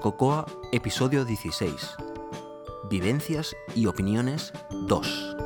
Cocoa, 0.00 0.46
episodio 0.72 1.26
16. 1.26 1.94
Vivencias 2.88 3.54
y 3.74 3.84
opiniones 3.84 4.50
2. 4.70 5.36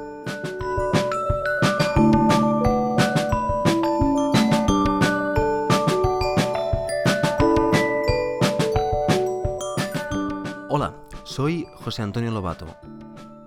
Hola, 10.71 10.95
soy 11.25 11.67
José 11.75 12.03
Antonio 12.03 12.31
Lobato 12.31 12.67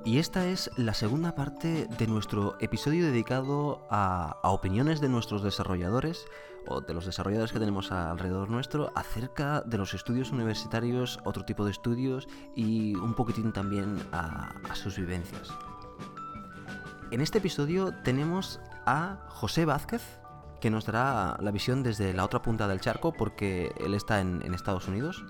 y 0.08 0.20
esta 0.20 0.48
es 0.48 0.72
la 0.78 0.94
segunda 0.94 1.36
parte 1.36 1.86
de 1.86 2.08
nuestro 2.08 2.56
episodio 2.62 3.06
dedicado 3.06 3.86
a, 3.90 4.40
opiniones 4.44 5.02
de 5.02 5.10
nuestros 5.10 5.44
desarrolladores 5.44 6.26
o 6.68 6.82
de 6.82 6.94
los 6.94 7.06
desarrolladores 7.06 7.52
que 7.52 7.60
tenemos 7.60 7.92
alrededor 7.92 8.50
nuestro 8.50 8.92
acerca 8.96 9.62
de 9.62 9.78
los 9.78 9.94
estudios 9.94 10.32
universitarios, 10.32 11.20
otro 11.26 11.46
tipo 11.46 11.66
de 11.66 11.72
estudios 11.72 12.28
y 12.56 12.96
un 12.96 13.14
poquitín 13.14 13.52
también 13.52 13.98
a, 14.12 14.54
sus 14.74 14.98
vivencias. 14.98 15.50
En 17.12 17.22
este 17.22 17.38
episodio 17.38 17.94
tenemos 18.04 18.60
a 18.86 19.26
José 19.30 19.66
Vázquez, 19.66 20.02
que 20.60 20.70
nos 20.70 20.86
dará 20.86 21.38
la 21.42 21.52
visión 21.52 21.84
desde 21.84 22.14
la 22.14 22.26
otra 22.26 22.42
punta 22.42 22.68
del 22.68 22.82
charco 22.82 23.14
porque 23.14 23.72
él 23.78 23.94
está 23.94 24.20
en 24.20 24.54
Estados 24.54 24.88
Unidos. 24.88 25.24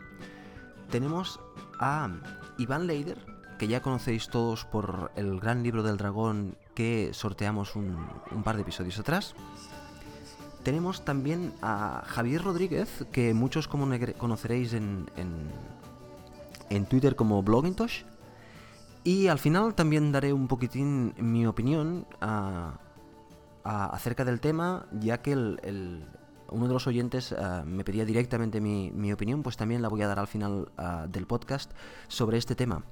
Tenemos 0.90 1.40
a 1.80 2.10
Iván 2.58 2.88
Leider, 2.88 3.38
que 3.58 3.68
ya 3.68 3.82
conocéis 3.82 4.30
todos 4.30 4.66
por 4.66 5.12
el 5.16 5.40
gran 5.40 5.64
libro 5.64 5.84
del 5.84 5.98
dragón 5.98 6.58
que 6.76 7.10
sorteamos 7.14 7.76
un, 7.76 7.98
par 8.44 8.56
de 8.56 8.62
episodios 8.62 9.00
atrás. 9.00 9.36
Tenemos 10.68 11.06
también 11.06 11.54
a 11.62 12.04
Javier 12.08 12.44
Rodríguez, 12.44 13.06
que 13.14 13.34
muchos 13.34 13.70
como 13.70 13.88
conoceréis 14.18 14.74
en, 14.74 15.10
en, 16.70 16.86
Twitter 16.88 17.16
como 17.16 17.42
Blogintosh. 17.42 18.04
Y 19.06 19.28
al 19.28 19.40
final 19.40 19.76
también 19.76 20.12
daré 20.12 20.34
un 20.34 20.50
poquitín 20.50 21.14
mi 21.20 21.48
opinión 21.48 22.06
acerca 23.64 24.26
del 24.26 24.42
tema, 24.42 24.88
ya 24.92 25.22
que 25.22 25.36
uno 25.38 26.68
de 26.68 26.74
los 26.74 26.86
oyentes 26.86 27.34
me 27.64 27.86
pedía 27.86 28.04
directamente 28.04 28.60
mi, 28.60 29.14
opinión, 29.14 29.44
pues 29.44 29.56
también 29.56 29.82
la 29.82 29.88
voy 29.88 30.02
a 30.02 30.08
dar 30.10 30.20
al 30.20 30.28
final 30.28 30.70
del 31.08 31.28
podcast 31.28 31.72
sobre 32.10 32.38
este 32.38 32.56
tema. 32.56 32.84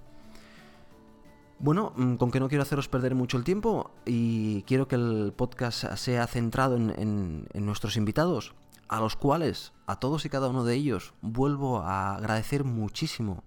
Bueno, 1.60 1.94
mm, 1.96 2.16
con 2.16 2.32
que 2.32 2.40
no 2.40 2.50
quiero 2.50 2.64
haceros 2.64 2.90
perder 2.90 3.16
mucho 3.16 3.38
el 3.38 3.44
tiempo 3.44 3.92
y 4.06 4.64
quiero 4.64 4.88
que 4.88 4.96
el 4.96 5.34
podcast 5.36 5.96
sea 5.96 6.28
centrado 6.28 6.76
en, 6.76 7.48
nuestros 7.54 7.96
invitados, 7.96 8.54
a 8.90 9.00
los 9.00 9.16
cuales, 9.16 9.72
a 9.88 10.00
todos 10.00 10.26
y 10.26 10.30
cada 10.30 10.50
uno 10.50 10.66
de 10.66 10.76
ellos, 10.76 11.14
vuelvo 11.22 11.80
a 11.80 12.16
agradecer 12.16 12.66
muchísimo 12.66 13.44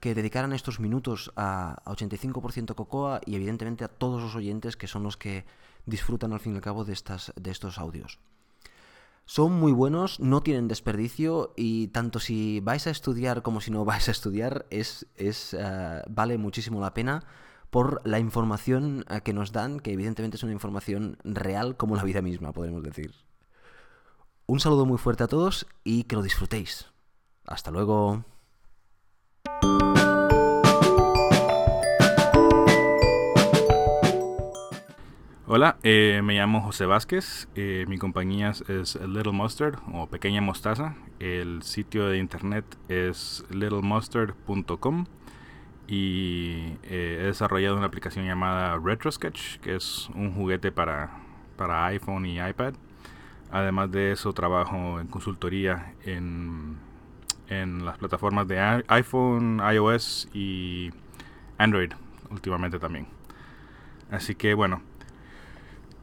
que 0.00 0.14
dedicaran 0.14 0.52
estos 0.52 0.80
minutos 0.80 1.32
a, 1.36 1.80
85% 1.86 2.74
Cocoa 2.74 3.20
y 3.24 3.36
evidentemente 3.36 3.84
a 3.84 3.88
todos 3.88 4.20
los 4.20 4.34
oyentes 4.34 4.76
que 4.76 4.88
son 4.88 5.04
los 5.04 5.16
que 5.16 5.46
disfrutan 5.86 6.32
al 6.32 6.40
fin 6.40 6.52
y 6.54 6.56
al 6.56 6.62
cabo 6.62 6.84
de, 6.84 6.92
estas, 6.92 7.32
de 7.36 7.50
estos 7.50 7.78
audios. 7.78 8.18
Son 9.26 9.52
muy 9.52 9.72
buenos, 9.72 10.20
no 10.20 10.42
tienen 10.42 10.68
desperdicio 10.68 11.54
y 11.56 11.88
tanto 11.88 12.18
si 12.20 12.60
vais 12.60 12.86
a 12.86 12.90
estudiar 12.90 13.42
como 13.42 13.60
si 13.60 13.70
no 13.70 13.84
vais 13.86 14.08
a 14.08 14.10
estudiar 14.10 14.66
es, 14.70 15.06
es 15.16 15.54
eh, 15.58 16.02
vale 16.08 16.38
muchísimo 16.38 16.80
la 16.80 16.94
pena 16.94 17.24
por 17.70 18.06
la 18.06 18.18
información 18.18 19.04
eh, 19.08 19.22
que 19.22 19.32
nos 19.32 19.52
dan, 19.52 19.80
que 19.80 19.92
evidentemente 19.92 20.36
es 20.36 20.42
una 20.42 20.52
información 20.52 21.18
real 21.24 21.76
como 21.76 21.96
la 21.96 22.04
vida 22.04 22.22
misma, 22.22 22.52
podemos 22.52 22.82
decir. 22.82 23.14
Un 24.46 24.60
saludo 24.60 24.84
muy 24.84 24.98
fuerte 24.98 25.24
a 25.24 25.28
todos 25.28 25.66
y 25.82 26.04
que 26.04 26.16
lo 26.16 26.22
disfrutéis. 26.22 26.86
Hasta 27.46 27.70
luego. 27.70 28.24
Hola, 35.46 35.76
eh, 35.82 36.22
me 36.24 36.32
llamo 36.32 36.62
José 36.62 36.86
Vázquez, 36.86 37.48
eh, 37.54 37.84
mi 37.86 37.98
compañía 37.98 38.52
es 38.66 38.98
Little 39.06 39.32
Mustard 39.32 39.78
o 39.92 40.06
Pequeña 40.06 40.40
Mostaza, 40.40 40.96
el 41.20 41.62
sitio 41.62 42.08
de 42.08 42.16
internet 42.16 42.64
es 42.88 43.44
littlemustard.com 43.50 45.04
y 45.86 46.78
eh, 46.84 47.18
he 47.20 47.24
desarrollado 47.26 47.76
una 47.76 47.84
aplicación 47.84 48.24
llamada 48.24 48.80
RetroSketch, 48.82 49.58
que 49.58 49.76
es 49.76 50.08
un 50.14 50.32
juguete 50.32 50.72
para, 50.72 51.10
para 51.58 51.84
iPhone 51.88 52.24
y 52.24 52.40
iPad. 52.40 52.72
Además 53.50 53.90
de 53.92 54.12
eso, 54.12 54.32
trabajo 54.32 54.98
en 54.98 55.08
consultoría 55.08 55.92
en, 56.06 56.78
en 57.50 57.84
las 57.84 57.98
plataformas 57.98 58.48
de 58.48 58.82
iPhone, 58.88 59.60
iOS 59.74 60.26
y 60.32 60.90
Android 61.58 61.92
últimamente 62.30 62.78
también. 62.78 63.08
Así 64.10 64.34
que 64.34 64.54
bueno, 64.54 64.80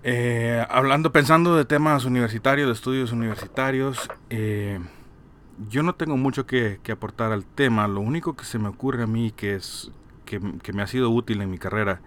eh, 0.04 0.66
hablando, 0.70 1.12
pensando 1.12 1.56
de 1.56 1.66
temas 1.66 2.06
universitarios, 2.06 2.68
de 2.68 2.74
estudios 2.74 3.12
universitarios, 3.12 4.10
eh, 4.30 4.80
yo 5.70 5.84
no 5.84 5.94
tengo 5.94 6.18
mucho 6.18 6.46
que, 6.46 6.80
aportar 6.92 7.32
al 7.32 7.46
tema. 7.46 7.88
Lo 7.88 8.02
único 8.02 8.36
que 8.36 8.46
se 8.46 8.58
me 8.58 8.68
ocurre 8.68 9.04
a 9.04 9.08
mí 9.08 9.32
que 9.32 9.56
es 9.56 9.92
que, 10.26 10.40
me 10.40 10.82
ha 10.82 10.88
sido 10.88 11.10
útil 11.10 11.42
en 11.42 11.52
mi 11.52 11.58
carrera 11.58 12.02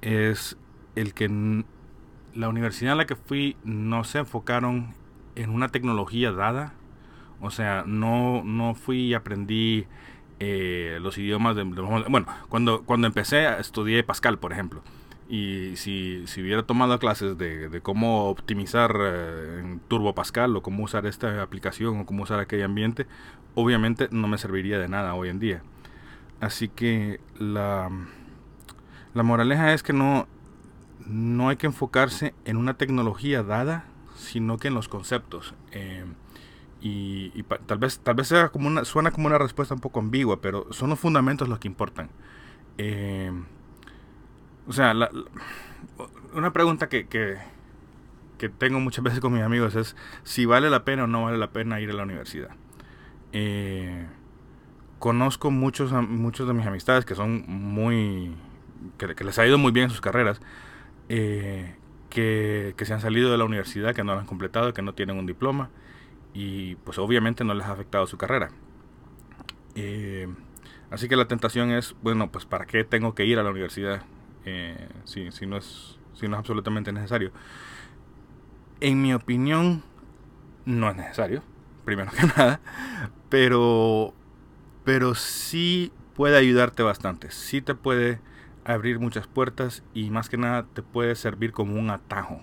es 0.00 0.56
el 0.94 1.12
que 1.12 1.64
la 2.34 2.48
universidad 2.48 2.92
a 2.92 2.96
la 2.96 3.06
que 3.06 3.16
fui 3.16 3.56
no 3.64 4.04
se 4.04 4.18
enfocaron 4.18 4.94
en 5.34 5.50
una 5.50 5.68
tecnología 5.68 6.32
dada. 6.32 6.72
O 7.40 7.50
sea, 7.50 7.84
no, 7.86 8.42
no 8.44 8.74
fui 8.74 9.00
y 9.00 9.14
aprendí 9.14 9.86
eh, 10.40 10.98
los 11.00 11.18
idiomas 11.18 11.56
de, 11.56 11.62
Bueno, 11.64 12.26
cuando, 12.48 12.82
cuando 12.84 13.06
empecé 13.06 13.46
estudié 13.58 14.02
Pascal, 14.02 14.38
por 14.38 14.52
ejemplo. 14.52 14.82
Y 15.28 15.76
si, 15.76 16.26
si 16.26 16.40
hubiera 16.40 16.62
tomado 16.62 16.98
clases 16.98 17.36
de, 17.36 17.68
de 17.68 17.80
cómo 17.82 18.30
optimizar 18.30 18.96
eh, 18.98 19.60
en 19.60 19.80
Turbo 19.80 20.14
Pascal 20.14 20.56
o 20.56 20.62
cómo 20.62 20.84
usar 20.84 21.04
esta 21.04 21.42
aplicación 21.42 22.00
o 22.00 22.06
cómo 22.06 22.22
usar 22.22 22.40
aquel 22.40 22.62
ambiente, 22.62 23.06
obviamente 23.54 24.08
no 24.10 24.26
me 24.26 24.38
serviría 24.38 24.78
de 24.78 24.88
nada 24.88 25.14
hoy 25.14 25.28
en 25.28 25.38
día. 25.38 25.62
Así 26.40 26.68
que 26.68 27.20
la, 27.38 27.90
la 29.12 29.22
moraleja 29.22 29.74
es 29.74 29.82
que 29.82 29.92
no, 29.92 30.26
no 31.06 31.48
hay 31.48 31.56
que 31.56 31.66
enfocarse 31.66 32.34
en 32.44 32.56
una 32.56 32.74
tecnología 32.74 33.42
dada, 33.42 33.84
sino 34.16 34.58
que 34.58 34.68
en 34.68 34.74
los 34.74 34.88
conceptos. 34.88 35.54
Eh, 35.72 36.04
y, 36.80 37.42
tal 37.66 37.78
vez 37.78 37.98
tal 37.98 38.14
vez 38.14 38.28
sea 38.28 38.50
como 38.50 38.68
una, 38.68 38.84
suena 38.84 39.10
como 39.10 39.26
una 39.26 39.38
respuesta 39.38 39.74
un 39.74 39.80
poco 39.80 39.98
ambigua, 39.98 40.40
pero 40.40 40.72
son 40.72 40.90
los 40.90 40.98
fundamentos 40.98 41.48
los 41.48 41.58
que 41.58 41.68
importan. 41.68 42.10
Eh, 42.78 43.32
o 44.68 44.72
sea, 44.72 44.94
una 46.34 46.52
pregunta 46.52 46.88
que, 46.88 47.06
que, 47.08 47.38
tengo 48.58 48.78
muchas 48.80 49.02
veces 49.02 49.20
con 49.20 49.32
mis 49.32 49.42
amigos 49.42 49.74
es 49.74 49.96
si 50.22 50.44
vale 50.44 50.70
la 50.70 50.84
pena 50.84 51.04
o 51.04 51.06
no 51.06 51.24
vale 51.24 51.38
la 51.38 51.50
pena 51.50 51.80
ir 51.80 51.90
a 51.90 51.94
la 51.94 52.02
universidad. 52.04 52.50
Eh, 53.32 54.06
conozco 54.98 55.50
muchos, 55.50 55.90
muchos 55.92 56.46
de 56.46 56.52
mis 56.52 56.66
amistades 56.66 57.04
que 57.04 57.14
son 57.14 57.44
muy... 57.48 58.36
que, 58.98 59.24
les 59.24 59.38
ha 59.38 59.46
ido 59.46 59.58
muy 59.58 59.72
bien 59.72 59.84
en 59.84 59.90
sus 59.90 60.02
carreras, 60.02 60.40
eh, 61.08 61.74
que, 62.10 62.74
se 62.78 62.92
han 62.92 63.00
salido 63.00 63.30
de 63.32 63.38
la 63.38 63.44
universidad, 63.44 63.94
que 63.94 64.04
no 64.04 64.12
lo 64.12 64.20
han 64.20 64.26
completado, 64.26 64.74
que 64.74 64.82
no 64.82 64.92
tienen 64.94 65.18
un 65.18 65.26
diploma 65.26 65.70
y 66.34 66.76
pues 66.76 66.98
obviamente 66.98 67.42
no 67.42 67.54
les 67.54 67.66
ha 67.66 67.72
afectado 67.72 68.06
su 68.06 68.18
carrera. 68.18 68.50
Eh, 69.74 70.28
así 70.90 71.08
que 71.08 71.16
la 71.16 71.26
tentación 71.26 71.70
es, 71.70 71.96
bueno, 72.02 72.30
pues 72.30 72.44
¿para 72.44 72.66
qué 72.66 72.84
tengo 72.84 73.14
que 73.14 73.24
ir 73.24 73.38
a 73.38 73.42
la 73.42 73.50
universidad? 73.50 74.02
Eh, 74.50 74.88
si, 75.04 75.30
si, 75.30 75.46
no 75.46 75.58
es, 75.58 75.98
si 76.14 76.26
no 76.26 76.36
es 76.36 76.38
absolutamente 76.38 76.90
necesario. 76.90 77.32
En 78.80 79.02
mi 79.02 79.12
opinión, 79.12 79.82
no 80.64 80.88
es 80.88 80.96
necesario, 80.96 81.42
primero 81.84 82.10
que 82.10 82.26
nada, 82.36 82.60
pero, 83.28 84.14
pero 84.84 85.14
sí 85.14 85.92
puede 86.14 86.38
ayudarte 86.38 86.82
bastante, 86.82 87.30
sí 87.30 87.60
te 87.60 87.74
puede 87.74 88.20
abrir 88.64 89.00
muchas 89.00 89.26
puertas 89.26 89.82
y 89.92 90.10
más 90.10 90.28
que 90.30 90.38
nada 90.38 90.66
te 90.72 90.82
puede 90.82 91.14
servir 91.14 91.52
como 91.52 91.78
un 91.78 91.90
atajo, 91.90 92.40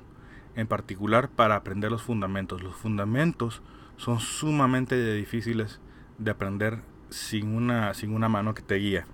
en 0.56 0.68
particular 0.68 1.30
para 1.30 1.56
aprender 1.56 1.92
los 1.92 2.04
fundamentos. 2.04 2.62
Los 2.62 2.76
fundamentos 2.76 3.64
son 3.98 4.20
sumamente 4.20 5.14
difíciles 5.14 5.80
de 6.20 6.32
aprender 6.32 6.82
sin 7.10 7.56
una, 7.56 7.94
sin 7.94 8.14
una 8.14 8.30
mano 8.30 8.54
que 8.54 8.62
te 8.62 8.76
guía. 8.76 9.06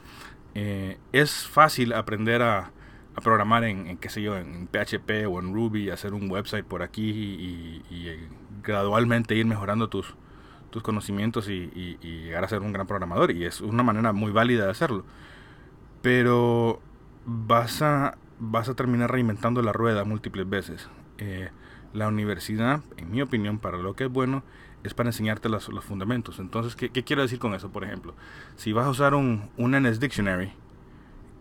Eh, 0.56 0.98
es 1.14 1.48
fácil 1.48 1.94
aprender 1.94 2.42
a, 2.42 2.72
a 3.16 3.22
programar 3.22 3.64
en, 3.64 3.98
qué 3.98 4.10
sé 4.10 4.22
yo, 4.22 4.38
en 4.38 4.68
PHP 4.68 5.28
o 5.28 5.40
en 5.40 5.54
Ruby, 5.54 5.90
hacer 5.90 6.14
un 6.14 6.30
website 6.32 6.66
por 6.66 6.82
aquí 6.82 7.10
y, 7.10 8.08
eh, 8.08 8.28
gradualmente 8.64 9.36
ir 9.36 9.46
mejorando 9.46 9.90
tus, 9.90 10.16
tus 10.70 10.82
conocimientos 10.82 11.50
y, 11.50 11.98
llegar 12.02 12.44
a 12.44 12.48
ser 12.48 12.62
un 12.62 12.72
gran 12.72 12.88
programador. 12.88 13.32
Y 13.32 13.46
es 13.46 13.62
una 13.62 13.84
manera 13.84 14.14
muy 14.14 14.32
válida 14.32 14.66
de 14.66 14.72
hacerlo. 14.72 15.06
Pero 16.02 16.82
vas 17.26 17.82
a, 17.82 18.18
vas 18.40 18.70
a 18.70 18.76
terminar 18.76 19.12
reinventando 19.12 19.62
la 19.62 19.74
rueda 19.74 20.04
múltiples 20.06 20.50
veces. 20.50 20.90
Eh, 21.18 21.50
la 21.94 22.08
universidad, 22.08 22.82
en 22.98 23.12
mi 23.12 23.22
opinión, 23.22 23.60
para 23.60 23.78
lo 23.78 23.96
que 23.96 24.06
es 24.06 24.12
bueno, 24.12 24.44
es 24.84 24.94
para 24.94 25.10
enseñarte 25.10 25.50
los, 25.50 25.68
los 25.70 25.84
fundamentos. 25.84 26.40
Entonces, 26.40 26.76
¿qué, 26.76 26.90
¿qué, 26.90 27.04
quiero 27.04 27.22
decir 27.22 27.40
con 27.40 27.54
eso? 27.54 27.70
Por 27.70 27.84
ejemplo, 27.84 28.16
si 28.56 28.72
vas 28.74 28.86
a 28.86 28.90
usar 28.90 29.14
un, 29.14 29.50
un 29.58 29.76
NS 29.76 30.00
Dictionary, 30.00 30.54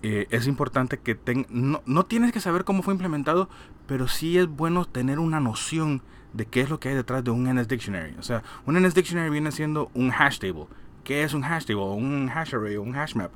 eh, 0.03 0.27
es 0.31 0.47
importante 0.47 0.99
que 0.99 1.15
ten, 1.15 1.47
no, 1.51 1.83
no, 1.87 2.07
tienes 2.07 2.33
que 2.33 2.41
saber 2.41 2.65
cómo 2.65 2.83
fue 2.83 2.95
implementado, 2.95 3.49
pero 3.87 4.09
sí 4.09 4.39
es 4.39 4.49
bueno 4.49 4.85
tener 4.87 5.19
una 5.19 5.41
noción 5.41 6.03
de 6.33 6.47
qué 6.47 6.63
es 6.63 6.71
lo 6.71 6.81
que 6.81 6.91
hay 6.91 6.95
detrás 6.95 7.23
de 7.25 7.31
un 7.31 7.45
NS 7.53 7.69
Dictionary. 7.69 8.15
O 8.19 8.23
sea, 8.23 8.43
un 8.67 8.81
NS 8.81 8.95
Dictionary 8.95 9.31
viene 9.31 9.53
siendo 9.53 9.91
un 9.95 10.11
hash 10.11 10.39
table. 10.39 10.67
¿Qué 11.05 11.23
es 11.23 11.35
un 11.35 11.45
hash 11.45 11.65
table? 11.65 11.83
Un 11.83 12.31
hash 12.31 12.55
array, 12.55 12.77
un 12.77 12.95
hash 12.95 13.15
map. 13.15 13.33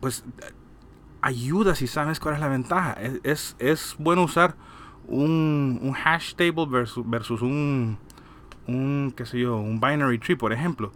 Pues 0.00 0.24
ayuda 1.20 1.74
si 1.74 1.86
sabes 1.86 2.20
cuál 2.20 2.34
es 2.34 2.40
la 2.40 2.48
ventaja. 2.48 2.92
Es, 2.94 3.20
es, 3.22 3.56
es 3.58 3.96
bueno 3.98 4.24
usar 4.24 4.54
un, 5.06 5.78
un, 5.82 5.94
hash 5.96 6.34
table 6.34 6.66
versus, 6.66 7.08
versus 7.08 7.42
un, 7.42 7.98
un, 8.66 9.12
qué 9.16 9.24
sé 9.24 9.40
yo, 9.40 9.56
un 9.56 9.80
binary 9.80 10.18
tree, 10.18 10.36
por 10.36 10.52
ejemplo. 10.52 10.92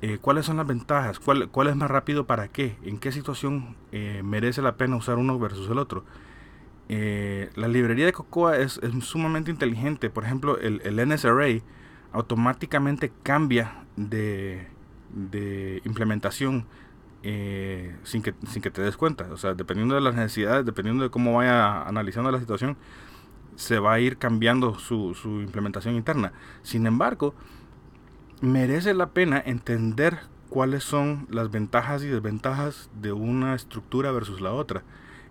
Eh, 0.00 0.18
¿Cuáles 0.20 0.46
son 0.46 0.58
las 0.58 0.66
ventajas? 0.66 1.18
¿Cuál, 1.18 1.48
¿Cuál, 1.48 1.68
es 1.68 1.76
más 1.76 1.90
rápido 1.90 2.26
para 2.26 2.48
qué? 2.48 2.76
¿En 2.82 2.98
qué 2.98 3.10
situación 3.10 3.76
eh, 3.90 4.22
merece 4.24 4.62
la 4.62 4.76
pena 4.76 4.96
usar 4.96 5.18
uno 5.18 5.38
versus 5.38 5.68
el 5.70 5.78
otro? 5.78 6.04
Eh, 6.88 7.50
la 7.56 7.68
librería 7.68 8.06
de 8.06 8.12
Cocoa 8.12 8.56
es, 8.56 8.80
es, 8.82 9.04
sumamente 9.04 9.50
inteligente. 9.50 10.08
Por 10.08 10.24
ejemplo, 10.24 10.58
el, 10.58 10.80
el 10.84 11.06
NSArray 11.08 11.62
automáticamente 12.12 13.12
cambia 13.22 13.84
de, 13.96 14.68
de 15.10 15.82
implementación 15.84 16.66
eh, 17.22 17.96
sin, 18.04 18.22
que, 18.22 18.34
sin 18.48 18.62
que 18.62 18.70
te 18.70 18.82
des 18.82 18.96
cuenta. 18.96 19.28
O 19.32 19.36
sea, 19.36 19.54
dependiendo 19.54 19.94
de 19.94 20.00
las 20.00 20.14
necesidades, 20.14 20.64
dependiendo 20.64 21.02
de 21.02 21.10
cómo 21.10 21.34
vaya 21.34 21.82
analizando 21.82 22.30
la 22.30 22.38
situación, 22.38 22.76
se 23.56 23.78
va 23.80 23.94
a 23.94 24.00
ir 24.00 24.18
cambiando 24.18 24.78
su, 24.78 25.14
su 25.14 25.40
implementación 25.40 25.94
interna. 25.96 26.32
Sin 26.62 26.86
embargo, 26.86 27.34
merece 28.42 28.94
la 28.94 29.10
pena 29.10 29.42
entender 29.44 30.20
cuáles 30.48 30.84
son 30.84 31.26
las 31.30 31.50
ventajas 31.50 32.02
y 32.02 32.08
desventajas 32.08 32.90
de 33.00 33.12
una 33.12 33.54
estructura 33.54 34.12
versus 34.12 34.40
la 34.40 34.52
otra. 34.52 34.82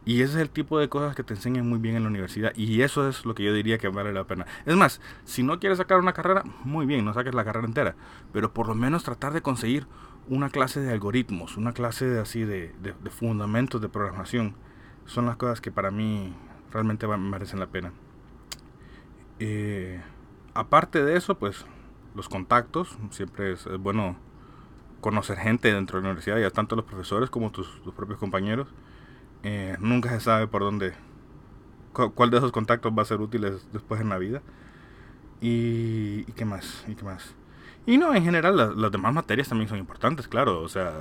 Y 0.05 0.21
ese 0.21 0.35
es 0.35 0.39
el 0.39 0.49
tipo 0.49 0.79
de 0.79 0.87
cosas 0.87 1.17
que 1.17 1.23
te 1.23 1.33
enseñan 1.33 1.67
muy 1.67 1.79
bien 1.79 1.97
en 1.97 2.03
la 2.03 2.09
universidad. 2.09 2.53
Y 2.55 2.81
eso 2.81 3.09
es 3.09 3.25
lo 3.25 3.35
que 3.35 3.43
yo 3.43 3.53
diría 3.53 3.77
que 3.77 3.89
vale 3.89 4.13
la 4.13 4.23
pena. 4.23 4.45
Es 4.65 4.75
más, 4.75 5.01
si 5.25 5.43
no 5.43 5.59
quieres 5.59 5.79
sacar 5.79 5.99
una 5.99 6.13
carrera, 6.13 6.43
muy 6.63 6.85
bien, 6.85 7.03
no 7.03 7.13
saques 7.13 7.35
la 7.35 7.43
carrera 7.43 7.67
entera. 7.67 7.95
Pero 8.31 8.53
por 8.53 8.67
lo 8.67 8.73
menos 8.73 9.03
tratar 9.03 9.33
de 9.33 9.41
conseguir 9.41 9.85
una 10.29 10.49
clase 10.49 10.79
de 10.79 10.93
algoritmos, 10.93 11.57
una 11.57 11.73
clase 11.73 12.05
de, 12.05 12.21
así 12.21 12.45
de, 12.45 12.73
de, 12.81 13.09
fundamentos 13.09 13.81
de 13.81 13.89
programación. 13.89 14.55
Son 15.05 15.25
las 15.25 15.35
cosas 15.35 15.59
que 15.59 15.71
para 15.71 15.91
mí 15.91 16.33
realmente 16.71 17.05
merecen 17.05 17.59
la 17.59 17.67
pena. 17.67 17.91
Eh, 19.39 20.01
aparte 20.53 21.03
de 21.03 21.17
eso, 21.17 21.37
pues 21.37 21.65
los 22.17 22.27
contactos. 22.27 22.97
Siempre 23.11 23.53
es, 23.53 23.65
es, 23.65 23.77
bueno 23.77 24.17
conocer 24.99 25.37
gente 25.37 25.71
dentro 25.71 25.97
de 25.97 26.03
la 26.03 26.09
universidad, 26.09 26.37
ya 26.39 26.49
tanto 26.49 26.75
los 26.75 26.83
profesores 26.83 27.29
como 27.29 27.51
tus, 27.51 27.81
tus 27.83 27.93
propios 27.93 28.19
compañeros. 28.19 28.67
Eh, 29.43 29.77
nunca 29.79 30.09
se 30.09 30.19
sabe 30.19 30.47
por 30.47 30.63
dónde, 30.63 30.93
cu 31.93 32.11
cuál 32.13 32.31
de 32.31 32.37
esos 32.37 32.51
contactos 32.51 32.91
va 32.97 33.03
a 33.03 33.05
ser 33.05 33.21
útil 33.21 33.41
después 33.71 34.01
en 34.01 34.09
la 34.09 34.17
vida. 34.17 34.41
Y, 35.39 36.25
y, 36.27 36.31
qué 36.35 36.45
más, 36.45 36.83
y 36.87 36.95
qué 36.95 37.05
más. 37.05 37.35
Y 37.85 37.97
no, 37.97 38.13
en 38.13 38.23
general 38.23 38.57
las, 38.57 38.75
las, 38.75 38.91
demás 38.91 39.13
materias 39.13 39.47
también 39.47 39.69
son 39.69 39.77
importantes, 39.77 40.27
claro. 40.27 40.61
O 40.61 40.67
sea, 40.67 40.93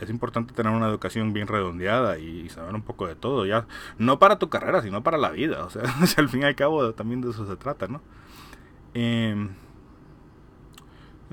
es 0.00 0.08
importante 0.10 0.54
tener 0.54 0.72
una 0.72 0.88
educación 0.88 1.32
bien 1.34 1.46
redondeada 1.46 2.18
y, 2.18 2.40
y, 2.40 2.48
saber 2.48 2.74
un 2.74 2.82
poco 2.82 3.06
de 3.06 3.14
todo, 3.14 3.44
ya. 3.46 3.66
No 3.98 4.18
para 4.18 4.38
tu 4.38 4.48
carrera, 4.48 4.82
sino 4.82 5.02
para 5.02 5.18
la 5.18 5.30
vida. 5.30 5.64
O 5.64 5.70
sea, 5.70 5.82
al 6.16 6.28
fin 6.30 6.42
y 6.42 6.44
al 6.44 6.56
cabo 6.56 6.94
también 6.94 7.20
de 7.20 7.30
eso 7.30 7.46
se 7.46 7.56
trata, 7.56 7.86
¿no? 7.86 8.00
Eh, 8.94 9.48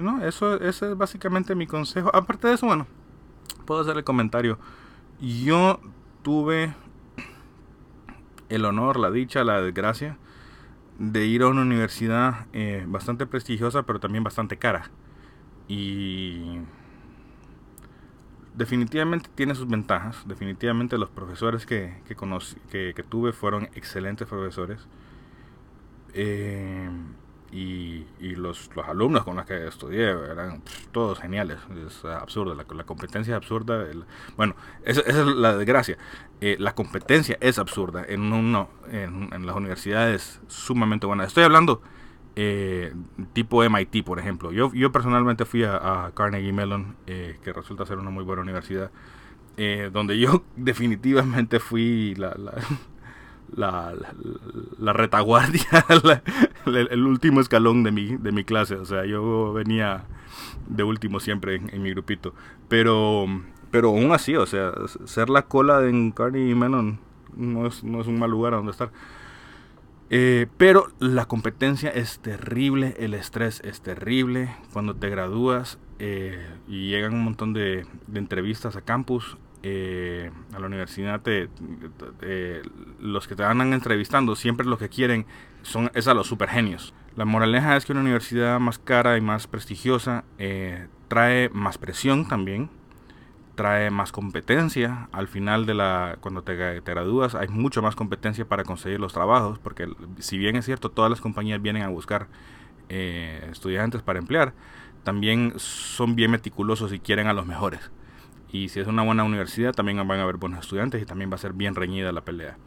no, 0.01 0.23
eso, 0.25 0.55
ese 0.55 0.91
es 0.91 0.97
básicamente 0.97 1.55
mi 1.55 1.67
consejo. 1.67 2.09
Aparte 2.13 2.47
de 2.47 2.53
eso, 2.55 2.65
bueno, 2.65 2.87
puedo 3.65 3.81
hacer 3.81 3.97
el 3.97 4.03
comentario. 4.03 4.57
Yo 5.19 5.79
tuve 6.23 6.73
el 8.49 8.65
honor, 8.65 8.99
la 8.99 9.11
dicha, 9.11 9.43
la 9.43 9.61
desgracia 9.61 10.17
de 10.97 11.25
ir 11.25 11.43
a 11.43 11.47
una 11.47 11.61
universidad 11.61 12.47
eh, 12.51 12.83
bastante 12.87 13.25
prestigiosa, 13.25 13.83
pero 13.83 13.99
también 13.99 14.23
bastante 14.23 14.57
cara. 14.57 14.91
Y 15.67 16.59
definitivamente 18.55 19.29
tiene 19.33 19.55
sus 19.55 19.67
ventajas. 19.67 20.23
Definitivamente 20.27 20.97
los 20.97 21.09
profesores 21.09 21.65
que, 21.65 22.01
que, 22.05 22.15
conocí, 22.15 22.57
que, 22.69 22.93
que 22.95 23.03
tuve 23.03 23.31
fueron 23.31 23.69
excelentes 23.75 24.27
profesores. 24.27 24.87
Eh, 26.13 26.89
y, 27.51 28.05
y 28.19 28.35
los, 28.35 28.69
los, 28.75 28.87
alumnos 28.87 29.23
con 29.23 29.35
los 29.35 29.45
que 29.45 29.67
estudié 29.67 30.09
eran 30.09 30.61
todos 30.91 31.19
geniales. 31.19 31.59
Es 31.85 32.05
absurdo, 32.05 32.55
la, 32.55 32.65
la 32.73 32.83
competencia 32.83 33.31
es 33.33 33.37
absurda. 33.37 33.89
El, 33.89 34.05
bueno, 34.37 34.55
esa, 34.83 35.01
es 35.01 35.15
la 35.15 35.55
desgracia. 35.57 35.97
Eh, 36.41 36.57
la 36.59 36.75
competencia 36.75 37.37
es 37.41 37.59
absurda 37.59 38.05
en, 38.07 38.31
uno, 38.31 38.69
en, 38.91 39.45
las 39.45 39.55
universidades 39.55 40.41
sumamente 40.47 41.05
buenas. 41.05 41.27
Estoy 41.27 41.43
hablando 41.43 41.81
eh, 42.35 42.93
tipo 43.33 43.67
MIT, 43.67 44.03
por 44.05 44.19
ejemplo. 44.19 44.51
Yo, 44.51 44.71
yo 44.73 44.91
personalmente 44.91 45.45
fui 45.45 45.63
a, 45.63 46.11
Carnegie 46.15 46.53
Mellon, 46.53 46.95
eh, 47.07 47.37
que 47.43 47.51
resulta 47.51 47.85
ser 47.85 47.97
una 47.97 48.11
muy 48.11 48.23
buena 48.23 48.41
universidad, 48.41 48.91
eh, 49.57 49.89
donde 49.91 50.17
yo 50.17 50.43
definitivamente 50.55 51.59
fui 51.59 52.15
la 52.15 52.35
la, 53.55 53.93
la, 54.77 54.93
retaguardia, 54.93 55.85
el 56.65 57.05
último 57.05 57.41
escalón 57.41 57.83
de 57.83 57.91
mi, 57.91 58.15
de 58.17 58.31
mi 58.31 58.43
clase. 58.43 58.75
O 58.75 58.85
sea, 58.85 59.05
yo 59.05 59.53
venía 59.53 60.05
de 60.67 60.83
último 60.83 61.19
siempre 61.19 61.55
en, 61.55 61.81
mi 61.81 61.91
grupito. 61.91 62.33
Pero, 62.67 63.25
pero 63.71 63.89
aún 63.89 64.11
así, 64.11 64.35
o 64.35 64.45
sea, 64.45 64.71
ser 65.05 65.29
la 65.29 65.43
cola 65.43 65.85
en 65.87 66.11
Carnegie 66.11 66.55
Mellon 66.55 66.99
no 67.35 67.67
es, 67.67 67.83
no 67.83 68.01
es 68.01 68.07
un 68.07 68.19
mal 68.19 68.31
lugar 68.31 68.53
a 68.53 68.57
donde 68.57 68.71
estar. 68.71 68.91
Eh, 70.11 70.47
pero 70.57 70.87
la 70.99 71.25
competencia 71.25 71.91
es 71.91 72.19
terrible, 72.19 72.95
el 72.99 73.13
estrés 73.13 73.61
es 73.63 73.81
terrible. 73.81 74.55
Cuando 74.73 74.95
te 74.95 75.09
gradúas 75.09 75.77
eh, 75.99 76.47
y 76.67 76.89
llegan 76.89 77.13
un 77.13 77.23
montón 77.23 77.53
de 77.53 77.85
entrevistas 78.13 78.75
a 78.75 78.81
campus, 78.81 79.37
eh, 79.63 80.31
a 80.53 80.59
la 80.59 80.67
universidad 80.67 81.21
te, 81.21 81.49
eh, 82.21 82.61
los 82.99 83.27
que 83.27 83.35
te 83.35 83.43
andan 83.43 83.73
entrevistando 83.73 84.35
siempre 84.35 84.65
lo 84.65 84.77
que 84.77 84.89
quieren 84.89 85.25
son 85.63 85.91
es 85.93 86.07
a 86.07 86.13
los 86.13 86.27
super 86.27 86.49
genios. 86.49 86.93
La 87.15 87.25
moraleja 87.25 87.75
es 87.75 87.85
que 87.85 87.91
una 87.91 88.01
universidad 88.01 88.59
más 88.59 88.79
cara 88.79 89.17
y 89.17 89.21
más 89.21 89.47
prestigiosa 89.47 90.23
eh, 90.37 90.87
trae 91.09 91.49
más 91.49 91.77
presión 91.77 92.27
también, 92.27 92.69
trae 93.55 93.89
más 93.89 94.13
competencia. 94.13 95.09
Al 95.11 95.27
final 95.27 95.65
de 95.65 95.73
la 95.73 96.17
cuando 96.21 96.43
te, 96.43 96.79
te, 96.81 96.91
gradúas 96.91 97.35
hay 97.35 97.49
mucho 97.49 97.81
más 97.81 97.95
competencia 97.95 98.45
para 98.45 98.63
conseguir 98.63 98.99
los 98.99 99.11
trabajos, 99.11 99.59
porque 99.59 99.89
si 100.19 100.37
bien 100.37 100.55
es 100.55 100.65
cierto 100.65 100.91
todas 100.91 101.09
las 101.09 101.19
compañías 101.19 101.61
vienen 101.61 101.83
a 101.83 101.89
buscar 101.89 102.27
eh, 102.87 103.47
estudiantes 103.51 104.01
para 104.01 104.19
emplear, 104.19 104.53
también 105.03 105.53
son 105.57 106.15
bien 106.15 106.31
meticulosos 106.31 106.93
y 106.93 106.99
quieren 106.99 107.27
a 107.27 107.33
los 107.33 107.45
mejores. 107.45 107.91
Y 108.51 108.69
si 108.69 108.79
es 108.79 108.87
una 108.87 109.03
buena 109.03 109.23
universidad, 109.23 109.73
también 109.73 110.05
van 110.07 110.19
a 110.19 110.23
haber 110.23 110.37
buenos 110.37 110.59
estudiantes 110.59 111.01
y 111.01 111.05
también 111.05 111.29
va 111.31 111.35
a 111.35 111.39
ser 111.39 111.53
bien 111.53 111.75
reñida 111.75 112.11
la 112.11 112.21
pelea. 112.21 112.57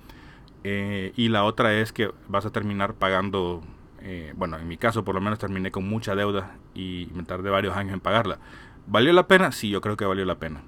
Eh, 0.65 1.12
y 1.17 1.29
la 1.29 1.45
otra 1.45 1.75
es 1.75 1.93
que 1.93 2.12
vas 2.29 2.47
a 2.47 2.51
terminar 2.51 2.95
pagando, 2.95 3.62
eh, 4.01 4.33
bueno, 4.37 4.59
en 4.59 4.69
mi 4.69 4.77
caso 4.77 5.05
por 5.05 5.15
lo 5.15 5.21
menos 5.21 5.41
terminé 5.41 5.73
con 5.73 5.89
mucha 5.89 6.15
deuda 6.15 6.57
y 6.75 7.09
me 7.15 7.25
tardé 7.25 7.51
varios 7.51 7.77
años 7.77 7.95
en 7.95 8.01
pagarla. 8.01 8.39
¿Valió 8.87 9.12
la 9.12 9.27
pena? 9.27 9.51
Sí, 9.51 9.71
yo 9.71 9.81
creo 9.81 9.97
que 9.97 10.05
valió 10.05 10.25
la 10.25 10.37
pena. 10.37 10.62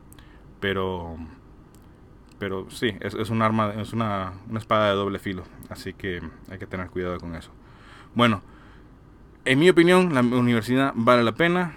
Pero, 0.59 1.17
pero 2.39 2.69
sí, 2.71 2.97
es, 3.01 3.15
es 3.15 3.31
un 3.31 3.43
arma, 3.43 3.73
es 3.75 3.93
una, 3.93 4.33
una 4.49 4.59
espada 4.59 4.89
de 4.89 4.95
doble 4.95 5.19
filo. 5.21 5.45
Así 5.69 5.93
que 5.93 6.23
hay 6.51 6.59
que 6.59 6.67
tener 6.67 6.89
cuidado 6.91 7.21
con 7.21 7.37
eso. 7.37 7.51
Bueno, 8.15 8.43
en 9.45 9.59
mi 9.59 9.69
opinión, 9.69 10.15
la 10.15 10.23
universidad 10.23 10.93
vale 10.97 11.23
la 11.23 11.33
pena 11.33 11.77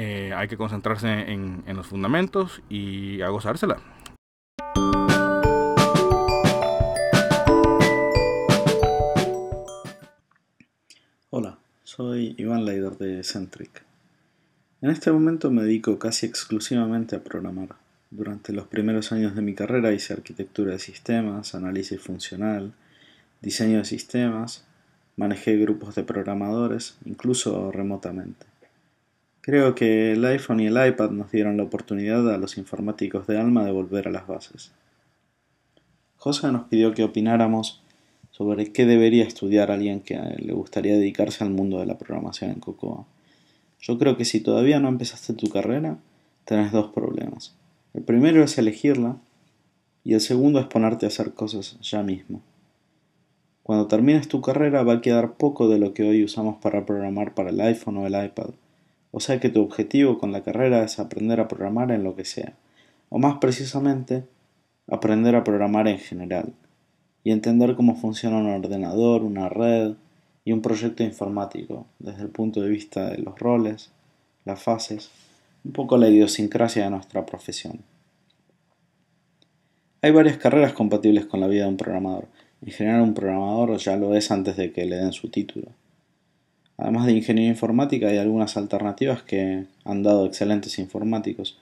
eh, 0.00 0.32
hay 0.32 0.46
que 0.46 0.56
concentrarse 0.56 1.08
en, 1.08 1.64
en, 1.66 1.76
los 1.76 1.88
fundamentos 1.88 2.62
y 2.68 3.20
a 3.20 3.30
gozársela. 3.30 3.82
Hola, 11.30 11.58
soy 11.82 12.36
Iván 12.38 12.64
Leider 12.64 12.96
de 12.96 13.24
Centric. 13.24 13.82
En 14.82 14.90
este 14.90 15.10
momento 15.10 15.50
me 15.50 15.64
dedico 15.64 15.98
casi 15.98 16.26
exclusivamente 16.26 17.16
a 17.16 17.24
programar. 17.24 17.70
Durante 18.12 18.52
los 18.52 18.68
primeros 18.68 19.10
años 19.10 19.34
de 19.34 19.42
mi 19.42 19.54
carrera 19.54 19.92
hice 19.92 20.12
arquitectura 20.12 20.74
de 20.74 20.78
sistemas, 20.78 21.56
análisis 21.56 22.00
funcional, 22.00 22.72
diseño 23.42 23.78
de 23.78 23.84
sistemas, 23.84 24.64
manejé 25.16 25.56
grupos 25.56 25.96
de 25.96 26.04
programadores, 26.04 26.98
incluso 27.04 27.72
remotamente. 27.72 28.46
Creo 29.48 29.74
que 29.74 30.12
el 30.12 30.22
iPhone 30.26 30.60
y 30.60 30.66
el 30.66 30.76
iPad 30.88 31.08
nos 31.12 31.32
dieron 31.32 31.56
la 31.56 31.62
oportunidad 31.62 32.34
a 32.34 32.36
los 32.36 32.58
informáticos 32.58 33.26
de 33.26 33.40
alma 33.40 33.64
de 33.64 33.72
volver 33.72 34.06
a 34.06 34.10
las 34.10 34.26
bases. 34.26 34.72
José 36.18 36.52
nos 36.52 36.68
pidió 36.68 36.92
que 36.92 37.02
opináramos 37.02 37.80
sobre 38.30 38.74
qué 38.74 38.84
debería 38.84 39.24
estudiar 39.24 39.70
alguien 39.70 40.00
que 40.00 40.18
le 40.36 40.52
gustaría 40.52 40.96
dedicarse 40.96 41.44
al 41.44 41.48
mundo 41.48 41.80
de 41.80 41.86
la 41.86 41.96
programación 41.96 42.50
en 42.50 42.60
Cocoa. 42.60 43.06
Yo 43.80 43.96
creo 43.96 44.18
que 44.18 44.26
si 44.26 44.40
todavía 44.40 44.80
no 44.80 44.88
empezaste 44.88 45.32
tu 45.32 45.48
carrera, 45.48 45.96
tenés 46.44 46.70
dos 46.70 46.92
problemas. 46.92 47.54
El 47.94 48.02
primero 48.02 48.44
es 48.44 48.58
elegirla 48.58 49.16
y 50.04 50.12
el 50.12 50.20
segundo 50.20 50.60
es 50.60 50.66
ponerte 50.66 51.06
a 51.06 51.08
hacer 51.08 51.32
cosas 51.32 51.78
ya 51.80 52.02
mismo. 52.02 52.42
Cuando 53.62 53.86
termines 53.86 54.28
tu 54.28 54.42
carrera 54.42 54.82
va 54.82 54.92
a 54.92 55.00
quedar 55.00 55.38
poco 55.38 55.70
de 55.70 55.78
lo 55.78 55.94
que 55.94 56.02
hoy 56.02 56.22
usamos 56.22 56.58
para 56.58 56.84
programar 56.84 57.32
para 57.32 57.48
el 57.48 57.58
iPhone 57.62 57.96
o 57.96 58.06
el 58.06 58.26
iPad. 58.26 58.50
O 59.10 59.20
sea 59.20 59.40
que 59.40 59.48
tu 59.48 59.62
objetivo 59.62 60.18
con 60.18 60.32
la 60.32 60.42
carrera 60.42 60.82
es 60.84 60.98
aprender 60.98 61.40
a 61.40 61.48
programar 61.48 61.90
en 61.90 62.04
lo 62.04 62.14
que 62.14 62.24
sea. 62.24 62.54
O 63.08 63.18
más 63.18 63.38
precisamente, 63.38 64.24
aprender 64.86 65.34
a 65.34 65.44
programar 65.44 65.88
en 65.88 65.98
general. 65.98 66.52
Y 67.24 67.32
entender 67.32 67.74
cómo 67.74 67.96
funciona 67.96 68.38
un 68.38 68.46
ordenador, 68.46 69.22
una 69.22 69.48
red 69.48 69.94
y 70.44 70.52
un 70.52 70.62
proyecto 70.62 71.02
informático, 71.02 71.86
desde 71.98 72.22
el 72.22 72.28
punto 72.28 72.60
de 72.60 72.68
vista 72.68 73.10
de 73.10 73.18
los 73.18 73.38
roles, 73.38 73.90
las 74.44 74.62
fases, 74.62 75.10
un 75.64 75.72
poco 75.72 75.98
la 75.98 76.08
idiosincrasia 76.08 76.84
de 76.84 76.90
nuestra 76.90 77.26
profesión. 77.26 77.80
Hay 80.00 80.12
varias 80.12 80.38
carreras 80.38 80.72
compatibles 80.72 81.26
con 81.26 81.40
la 81.40 81.48
vida 81.48 81.64
de 81.64 81.70
un 81.70 81.76
programador 81.76 82.28
en 82.60 82.72
general 82.72 83.02
un 83.02 83.14
programador 83.14 83.76
ya 83.78 83.96
lo 83.96 84.14
es 84.14 84.30
antes 84.30 84.56
de 84.56 84.72
que 84.72 84.84
le 84.84 84.96
den 84.96 85.12
su 85.12 85.28
título. 85.28 85.68
Además 86.78 87.06
de 87.06 87.12
ingeniería 87.12 87.50
informática 87.50 88.06
hay 88.06 88.18
algunas 88.18 88.56
alternativas 88.56 89.22
que 89.22 89.66
han 89.84 90.02
dado 90.04 90.26
excelentes 90.26 90.78
informáticos. 90.78 91.58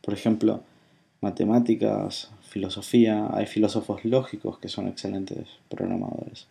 Por 0.00 0.14
ejemplo, 0.14 0.62
matemáticas, 1.20 2.30
filosofía, 2.48 3.28
hay 3.32 3.46
filósofos 3.46 4.04
lógicos 4.04 4.58
que 4.58 4.68
son 4.68 4.86
excelentes 4.86 5.46
programadores. 5.68 6.46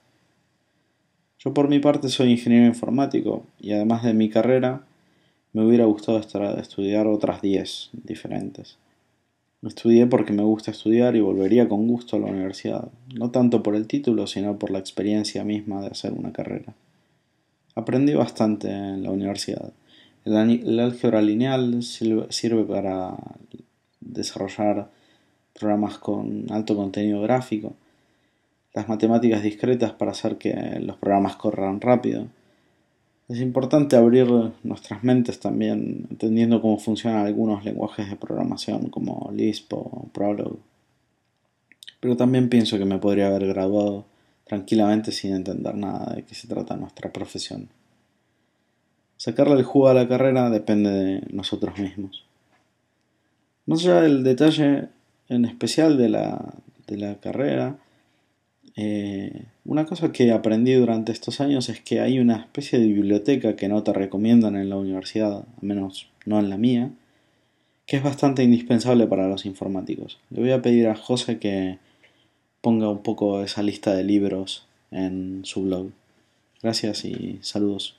Yo 1.39 1.53
por 1.53 1.69
mi 1.69 1.79
parte 1.79 2.09
soy 2.09 2.31
ingeniero 2.31 2.65
informático 2.65 3.45
y 3.57 3.71
además 3.71 4.03
de 4.03 4.13
mi 4.13 4.29
carrera 4.29 4.83
me 5.53 5.65
hubiera 5.65 5.85
gustado 5.85 6.19
estudiar 6.19 7.07
otras 7.07 7.41
10 7.41 7.91
diferentes. 7.93 8.77
Estudié 9.61 10.07
porque 10.07 10.33
me 10.33 10.43
gusta 10.43 10.71
estudiar 10.71 11.15
y 11.15 11.21
volvería 11.21 11.69
con 11.69 11.87
gusto 11.87 12.17
a 12.17 12.19
la 12.19 12.27
universidad, 12.27 12.89
no 13.13 13.31
tanto 13.31 13.63
por 13.63 13.75
el 13.75 13.87
título, 13.87 14.27
sino 14.27 14.59
por 14.59 14.71
la 14.71 14.79
experiencia 14.79 15.45
misma 15.45 15.81
de 15.81 15.87
hacer 15.87 16.11
una 16.11 16.33
carrera. 16.33 16.73
Aprendí 17.75 18.13
bastante 18.13 18.69
en 18.69 19.03
la 19.03 19.11
universidad. 19.11 19.71
El, 20.25 20.79
álgebra 20.79 21.21
lineal 21.21 21.81
sirve 21.81 22.63
para 22.63 23.15
desarrollar 24.01 24.89
programas 25.53 25.97
con 25.97 26.45
alto 26.51 26.75
contenido 26.75 27.21
gráfico, 27.21 27.73
las 28.73 28.87
matemáticas 28.87 29.41
discretas 29.41 29.91
para 29.93 30.11
hacer 30.11 30.37
que 30.37 30.53
los 30.81 30.97
programas 30.97 31.35
corran 31.35 31.81
rápido, 31.81 32.27
es 33.29 33.41
importante 33.41 33.95
abrir 33.95 34.27
nuestras 34.63 35.03
mentes 35.03 35.39
también, 35.39 36.07
entendiendo 36.09 36.61
cómo 36.61 36.79
funcionan 36.79 37.27
algunos 37.27 37.63
lenguajes 37.63 38.09
de 38.09 38.15
programación 38.15 38.89
como 38.89 39.31
Lisp 39.31 39.71
o 39.73 40.09
Prolog. 40.11 40.57
Pero 41.99 42.17
también 42.17 42.49
pienso 42.49 42.79
que 42.79 42.85
me 42.85 42.97
podría 42.97 43.27
haber 43.27 43.45
graduado 43.45 44.05
tranquilamente 44.49 45.11
sin 45.11 45.35
entender 45.35 45.75
nada 45.75 46.15
de 46.15 46.23
qué 46.23 46.33
se 46.33 46.47
trata 46.47 46.75
nuestra 46.75 47.13
profesión. 47.13 47.69
Sacarle 49.15 49.53
el 49.53 49.63
jugo 49.63 49.89
a 49.89 49.93
la 49.93 50.07
carrera 50.07 50.49
depende 50.49 50.89
de 50.89 51.21
nosotros 51.31 51.77
mismos. 51.77 52.25
Más 53.67 53.81
allá 53.81 54.01
del 54.01 54.23
detalle 54.23 54.87
en 55.29 55.45
especial 55.45 55.99
de 55.99 56.09
la, 56.09 56.55
de 56.87 56.97
la 56.97 57.19
carrera, 57.19 57.77
eh, 58.75 59.43
una 59.65 59.85
cosa 59.85 60.11
que 60.11 60.31
aprendí 60.31 60.73
durante 60.73 61.11
estos 61.11 61.41
años 61.41 61.69
es 61.69 61.81
que 61.81 61.99
hay 61.99 62.17
una 62.17 62.37
especie 62.37 62.79
de 62.79 62.87
biblioteca 62.87 63.55
que 63.55 63.67
no 63.67 63.83
te 63.83 63.93
recomiendan 63.93 64.55
en 64.55 64.69
la 64.69 64.77
universidad, 64.77 65.33
al 65.37 65.45
menos 65.61 66.09
no 66.25 66.39
en 66.39 66.49
la 66.49 66.57
mía, 66.57 66.89
que 67.85 67.97
es 67.97 68.03
bastante 68.03 68.41
indispensable 68.41 69.05
para 69.05 69.27
los 69.27 69.45
informáticos. 69.45 70.17
Le 70.31 70.41
voy 70.41 70.51
a 70.51 70.63
pedir 70.63 70.87
a 70.87 70.95
José 70.95 71.37
que 71.37 71.77
ponga 72.61 72.89
un 72.89 73.03
poco 73.03 73.41
esa 73.41 73.63
lista 73.63 73.93
de 73.93 74.03
libros 74.03 74.67
en 74.91 75.45
su 75.45 75.63
blog. 75.63 75.91
Gracias 76.61 77.05
y 77.05 77.39
saludos. 77.41 77.97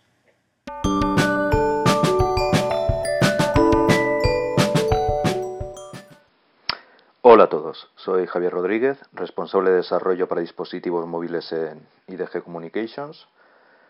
Hola 7.23 7.45
a 7.45 7.49
todos, 7.49 7.88
soy 7.97 8.26
Javier 8.26 8.52
Rodríguez, 8.52 8.99
responsable 9.12 9.71
de 9.71 9.76
desarrollo 9.76 10.29
para 10.29 10.40
dispositivos 10.40 11.07
móviles 11.07 11.52
en 11.52 11.87
IDG 12.09 12.43
Communications, 12.43 13.29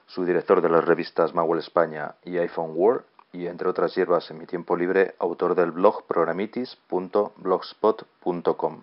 subdirector 0.06 0.60
de 0.60 0.68
las 0.68 0.84
revistas 0.84 1.34
Magwell 1.34 1.60
España 1.60 2.16
y 2.24 2.36
iPhone 2.38 2.72
World 2.74 3.04
y 3.32 3.46
entre 3.46 3.68
otras 3.68 3.94
hierbas 3.94 4.28
en 4.30 4.38
mi 4.38 4.46
tiempo 4.46 4.76
libre, 4.76 5.14
autor 5.18 5.54
del 5.54 5.70
blog 5.70 6.04
programitis.blogspot.com. 6.06 8.82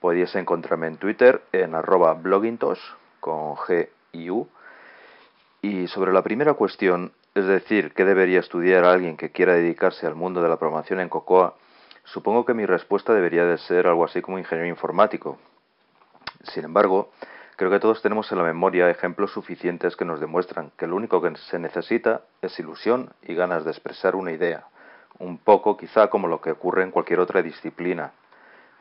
Podéis 0.00 0.34
encontrarme 0.36 0.86
en 0.86 0.96
Twitter 0.96 1.42
en 1.52 1.74
arroba 1.74 2.14
blogintosh 2.14 2.80
con 3.20 3.56
G 3.56 3.88
y 4.12 4.30
U. 4.30 4.48
Y 5.60 5.88
sobre 5.88 6.12
la 6.12 6.22
primera 6.22 6.54
cuestión, 6.54 7.12
es 7.34 7.46
decir, 7.46 7.92
¿qué 7.94 8.04
debería 8.04 8.40
estudiar 8.40 8.84
alguien 8.84 9.16
que 9.16 9.30
quiera 9.30 9.54
dedicarse 9.54 10.06
al 10.06 10.14
mundo 10.14 10.40
de 10.40 10.48
la 10.48 10.56
programación 10.56 11.00
en 11.00 11.08
Cocoa? 11.08 11.54
Supongo 12.04 12.44
que 12.44 12.54
mi 12.54 12.64
respuesta 12.64 13.12
debería 13.12 13.44
de 13.44 13.58
ser 13.58 13.86
algo 13.86 14.04
así 14.04 14.22
como 14.22 14.38
ingeniero 14.38 14.68
informático. 14.68 15.38
Sin 16.44 16.64
embargo, 16.64 17.10
creo 17.56 17.70
que 17.70 17.80
todos 17.80 18.00
tenemos 18.00 18.30
en 18.32 18.38
la 18.38 18.44
memoria 18.44 18.88
ejemplos 18.88 19.32
suficientes 19.32 19.96
que 19.96 20.04
nos 20.04 20.20
demuestran 20.20 20.70
que 20.78 20.86
lo 20.86 20.96
único 20.96 21.20
que 21.20 21.36
se 21.36 21.58
necesita 21.58 22.22
es 22.40 22.58
ilusión 22.58 23.12
y 23.22 23.34
ganas 23.34 23.64
de 23.64 23.72
expresar 23.72 24.14
una 24.14 24.32
idea, 24.32 24.64
un 25.18 25.38
poco 25.38 25.76
quizá 25.76 26.08
como 26.08 26.28
lo 26.28 26.40
que 26.40 26.52
ocurre 26.52 26.82
en 26.84 26.92
cualquier 26.92 27.20
otra 27.20 27.42
disciplina. 27.42 28.12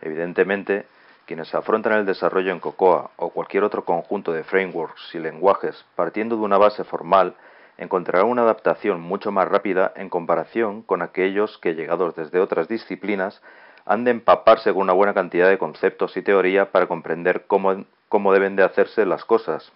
Evidentemente, 0.01 0.85
quienes 1.27 1.53
afrontan 1.53 1.93
el 1.93 2.05
desarrollo 2.05 2.51
en 2.51 2.61
Cocoa 2.61 3.11
o 3.17 3.29
cualquier 3.29 3.65
otro 3.65 3.83
conjunto 3.83 4.31
de 4.31 4.45
frameworks 4.45 5.13
y 5.13 5.19
lenguajes 5.19 5.85
partiendo 5.95 6.37
de 6.37 6.41
una 6.41 6.57
base 6.57 6.85
formal 6.85 7.35
encontrará 7.77 8.23
una 8.23 8.43
adaptación 8.43 9.01
mucho 9.01 9.29
más 9.29 9.45
rápida 9.45 9.91
en 9.97 10.09
comparación 10.09 10.81
con 10.81 11.01
aquellos 11.01 11.57
que, 11.57 11.75
llegados 11.75 12.15
desde 12.15 12.39
otras 12.39 12.69
disciplinas, 12.69 13.41
han 13.85 14.05
de 14.05 14.11
empaparse 14.11 14.71
con 14.71 14.83
una 14.83 14.93
buena 14.93 15.13
cantidad 15.13 15.49
de 15.49 15.57
conceptos 15.57 16.15
y 16.15 16.21
teoría 16.21 16.71
para 16.71 16.87
comprender 16.87 17.45
cómo, 17.45 17.83
cómo 18.07 18.33
deben 18.33 18.55
de 18.55 18.63
hacerse 18.63 19.05
las 19.05 19.25
cosas. 19.25 19.71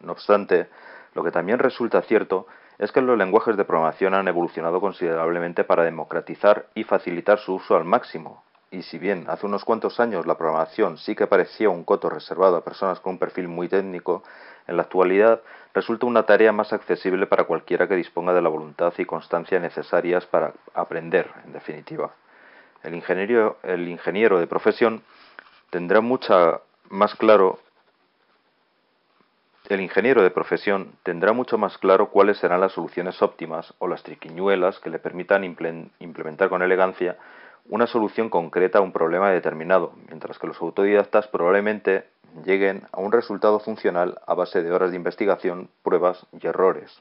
No 0.00 0.12
obstante, 0.12 0.68
lo 1.12 1.24
que 1.24 1.32
también 1.32 1.58
resulta 1.58 2.02
cierto 2.02 2.46
es 2.78 2.92
que 2.92 3.00
los 3.00 3.18
lenguajes 3.18 3.56
de 3.56 3.64
programación 3.64 4.14
han 4.14 4.28
evolucionado 4.28 4.80
considerablemente 4.80 5.64
para 5.64 5.82
democratizar 5.82 6.66
y 6.74 6.84
facilitar 6.84 7.40
su 7.40 7.54
uso 7.54 7.76
al 7.76 7.84
máximo. 7.84 8.43
Y 8.74 8.82
si 8.82 8.98
bien 8.98 9.26
hace 9.28 9.46
unos 9.46 9.64
cuantos 9.64 10.00
años 10.00 10.26
la 10.26 10.36
programación 10.36 10.98
sí 10.98 11.14
que 11.14 11.28
parecía 11.28 11.70
un 11.70 11.84
coto 11.84 12.10
reservado 12.10 12.56
a 12.56 12.64
personas 12.64 12.98
con 12.98 13.12
un 13.12 13.18
perfil 13.20 13.46
muy 13.46 13.68
técnico, 13.68 14.24
en 14.66 14.76
la 14.76 14.82
actualidad 14.82 15.42
resulta 15.72 16.06
una 16.06 16.24
tarea 16.24 16.50
más 16.50 16.72
accesible 16.72 17.28
para 17.28 17.44
cualquiera 17.44 17.86
que 17.86 17.94
disponga 17.94 18.34
de 18.34 18.42
la 18.42 18.48
voluntad 18.48 18.92
y 18.98 19.04
constancia 19.04 19.60
necesarias 19.60 20.26
para 20.26 20.54
aprender, 20.74 21.30
en 21.44 21.52
definitiva. 21.52 22.10
El 22.82 22.94
ingeniero, 22.94 24.40
de 24.40 24.46
profesión 24.48 25.04
tendrá 25.70 26.00
mucha 26.00 26.60
más 26.88 27.14
claro 27.14 27.60
el 29.68 29.80
ingeniero 29.80 30.22
de 30.22 30.30
profesión 30.30 30.92
tendrá 31.04 31.32
mucho 31.32 31.58
más 31.58 31.78
claro 31.78 32.10
cuáles 32.10 32.38
serán 32.38 32.60
las 32.60 32.72
soluciones 32.72 33.22
óptimas 33.22 33.72
o 33.78 33.86
las 33.86 34.02
triquiñuelas 34.02 34.80
que 34.80 34.90
le 34.90 34.98
permitan 34.98 35.44
implementar 35.44 36.48
con 36.50 36.60
elegancia 36.60 37.16
una 37.68 37.86
solución 37.86 38.28
concreta 38.28 38.78
a 38.78 38.82
un 38.82 38.92
problema 38.92 39.30
determinado, 39.30 39.92
mientras 40.08 40.38
que 40.38 40.46
los 40.46 40.60
autodidactas 40.60 41.28
probablemente 41.28 42.06
lleguen 42.44 42.86
a 42.92 43.00
un 43.00 43.12
resultado 43.12 43.60
funcional 43.60 44.20
a 44.26 44.34
base 44.34 44.62
de 44.62 44.72
horas 44.72 44.90
de 44.90 44.96
investigación, 44.96 45.68
pruebas 45.82 46.26
y 46.32 46.46
errores. 46.46 47.00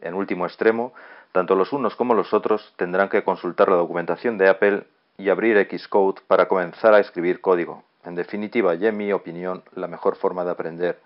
En 0.00 0.14
último 0.14 0.46
extremo, 0.46 0.92
tanto 1.32 1.54
los 1.54 1.72
unos 1.72 1.94
como 1.96 2.14
los 2.14 2.32
otros 2.32 2.74
tendrán 2.76 3.08
que 3.08 3.24
consultar 3.24 3.68
la 3.68 3.76
documentación 3.76 4.38
de 4.38 4.48
Apple 4.48 4.84
y 5.18 5.28
abrir 5.28 5.56
Xcode 5.70 6.20
para 6.26 6.48
comenzar 6.48 6.94
a 6.94 7.00
escribir 7.00 7.40
código. 7.40 7.84
En 8.04 8.14
definitiva, 8.14 8.74
y 8.74 8.86
en 8.86 8.96
mi 8.96 9.12
opinión, 9.12 9.62
la 9.74 9.88
mejor 9.88 10.16
forma 10.16 10.44
de 10.44 10.50
aprender. 10.50 10.98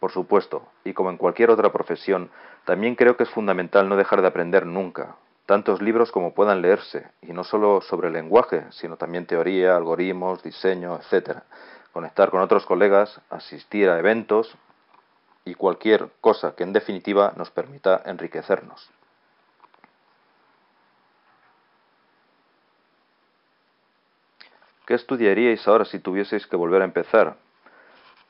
Por 0.00 0.10
supuesto, 0.10 0.66
y 0.84 0.94
como 0.94 1.10
en 1.10 1.16
cualquier 1.16 1.50
otra 1.50 1.72
profesión, 1.72 2.30
también 2.64 2.94
creo 2.94 3.16
que 3.16 3.24
es 3.24 3.30
fundamental 3.30 3.88
no 3.88 3.96
dejar 3.96 4.22
de 4.22 4.28
aprender 4.28 4.66
nunca, 4.66 5.16
tantos 5.52 5.82
libros 5.82 6.10
como 6.10 6.32
puedan 6.32 6.62
leerse, 6.62 7.10
y 7.20 7.32
no 7.32 7.44
solo 7.44 7.82
sobre 7.82 8.10
lenguaje, 8.10 8.64
sino 8.70 8.96
también 8.96 9.26
teoría, 9.26 9.76
algoritmos, 9.76 10.42
diseño, 10.42 10.96
etc 10.96 11.42
conectar 11.92 12.30
con 12.30 12.40
otros 12.40 12.64
colegas, 12.66 13.20
asistir 13.30 13.88
a 13.88 13.98
eventos 13.98 14.56
y 15.44 15.54
cualquier 15.54 16.08
cosa 16.20 16.54
que 16.56 16.62
en 16.62 16.72
definitiva 16.72 17.34
nos 17.36 17.50
permita 17.50 18.02
enriquecernos. 18.06 18.90
¿Qué 24.86 24.94
estudiaríais 24.94 25.66
ahora 25.68 25.84
si 25.84 25.98
tuvieseis 25.98 26.46
que 26.46 26.56
volver 26.56 26.82
a 26.82 26.86
empezar? 26.86 27.36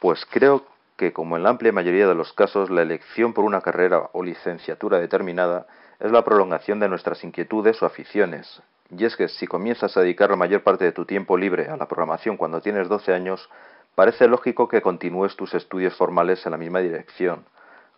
Pues 0.00 0.26
creo 0.28 0.66
que, 0.96 1.12
como 1.12 1.36
en 1.36 1.44
la 1.44 1.50
amplia 1.50 1.72
mayoría 1.72 2.06
de 2.06 2.14
los 2.14 2.32
casos, 2.32 2.68
la 2.68 2.82
elección 2.82 3.32
por 3.32 3.44
una 3.44 3.62
carrera 3.62 4.10
o 4.12 4.22
licenciatura 4.22 4.98
determinada 4.98 5.66
es 6.02 6.10
la 6.10 6.24
prolongación 6.24 6.80
de 6.80 6.88
nuestras 6.88 7.22
inquietudes 7.22 7.80
o 7.80 7.86
aficiones. 7.86 8.60
Y 8.90 9.04
es 9.04 9.16
que 9.16 9.28
si 9.28 9.46
comienzas 9.46 9.96
a 9.96 10.00
dedicar 10.00 10.30
la 10.30 10.36
mayor 10.36 10.62
parte 10.62 10.84
de 10.84 10.90
tu 10.90 11.04
tiempo 11.04 11.36
libre 11.36 11.68
a 11.68 11.76
la 11.76 11.86
programación 11.86 12.36
cuando 12.36 12.60
tienes 12.60 12.88
12 12.88 13.14
años, 13.14 13.48
parece 13.94 14.26
lógico 14.26 14.66
que 14.66 14.82
continúes 14.82 15.36
tus 15.36 15.54
estudios 15.54 15.94
formales 15.94 16.44
en 16.44 16.52
la 16.52 16.58
misma 16.58 16.80
dirección. 16.80 17.44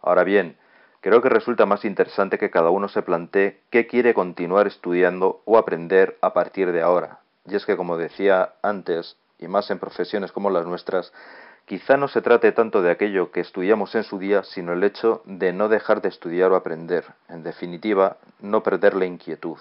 Ahora 0.02 0.22
bien, 0.22 0.58
creo 1.00 1.22
que 1.22 1.30
resulta 1.30 1.64
más 1.64 1.86
interesante 1.86 2.36
que 2.36 2.50
cada 2.50 2.68
uno 2.68 2.88
se 2.88 3.00
plantee 3.00 3.62
qué 3.70 3.86
quiere 3.86 4.12
continuar 4.12 4.66
estudiando 4.66 5.40
o 5.46 5.56
aprender 5.56 6.18
a 6.20 6.34
partir 6.34 6.72
de 6.72 6.82
ahora. 6.82 7.20
Y 7.46 7.56
es 7.56 7.64
que, 7.64 7.76
como 7.76 7.96
decía 7.96 8.52
antes, 8.62 9.16
y 9.38 9.48
más 9.48 9.70
en 9.70 9.78
profesiones 9.78 10.30
como 10.30 10.50
las 10.50 10.66
nuestras, 10.66 11.10
quizá 11.66 11.96
no 11.96 12.08
se 12.08 12.22
trate 12.22 12.52
tanto 12.52 12.82
de 12.82 12.90
aquello 12.90 13.30
que 13.30 13.40
estudiamos 13.40 13.94
en 13.94 14.04
su 14.04 14.18
día, 14.18 14.42
sino 14.42 14.72
el 14.72 14.84
hecho 14.84 15.22
de 15.24 15.52
no 15.52 15.68
dejar 15.68 16.02
de 16.02 16.08
estudiar 16.08 16.52
o 16.52 16.56
aprender, 16.56 17.04
en 17.28 17.42
definitiva, 17.42 18.18
no 18.40 18.62
perder 18.62 18.94
la 18.94 19.06
inquietud. 19.06 19.58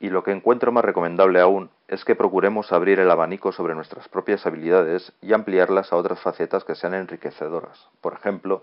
Y 0.00 0.10
lo 0.10 0.22
que 0.22 0.32
encuentro 0.32 0.72
más 0.72 0.84
recomendable 0.84 1.40
aún 1.40 1.70
es 1.88 2.04
que 2.04 2.14
procuremos 2.14 2.72
abrir 2.72 3.00
el 3.00 3.10
abanico 3.10 3.52
sobre 3.52 3.74
nuestras 3.74 4.08
propias 4.08 4.44
habilidades 4.46 5.12
y 5.22 5.32
ampliarlas 5.32 5.92
a 5.92 5.96
otras 5.96 6.20
facetas 6.20 6.64
que 6.64 6.74
sean 6.74 6.94
enriquecedoras. 6.94 7.88
Por 8.00 8.12
ejemplo, 8.12 8.62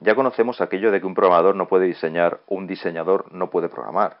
ya 0.00 0.14
conocemos 0.14 0.60
aquello 0.60 0.90
de 0.90 1.00
que 1.00 1.06
un 1.06 1.14
programador 1.14 1.56
no 1.56 1.68
puede 1.68 1.86
diseñar 1.86 2.40
o 2.46 2.54
un 2.54 2.66
diseñador 2.66 3.32
no 3.32 3.50
puede 3.50 3.68
programar. 3.68 4.18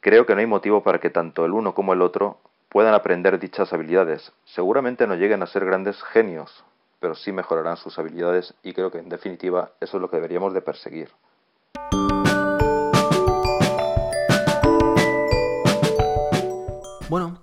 Creo 0.00 0.24
que 0.24 0.34
no 0.34 0.40
hay 0.40 0.46
motivo 0.46 0.82
para 0.82 0.98
que 0.98 1.10
tanto 1.10 1.44
el 1.44 1.52
uno 1.52 1.74
como 1.74 1.92
el 1.92 2.02
otro 2.02 2.38
puedan 2.68 2.94
aprender 2.94 3.38
dichas 3.38 3.72
habilidades. 3.72 4.32
Seguramente 4.44 5.06
no 5.06 5.14
lleguen 5.14 5.42
a 5.42 5.46
ser 5.46 5.64
grandes 5.64 6.02
genios, 6.12 6.64
pero 7.00 7.14
sí 7.14 7.32
mejorarán 7.32 7.76
sus 7.76 7.98
habilidades 7.98 8.54
y 8.62 8.72
creo 8.72 8.90
que 8.90 8.98
en 8.98 9.08
definitiva 9.08 9.72
eso 9.80 9.96
es 9.96 10.00
lo 10.00 10.10
que 10.10 10.16
deberíamos 10.16 10.52
de 10.54 10.62
perseguir. 10.62 11.10
Bueno, 17.08 17.40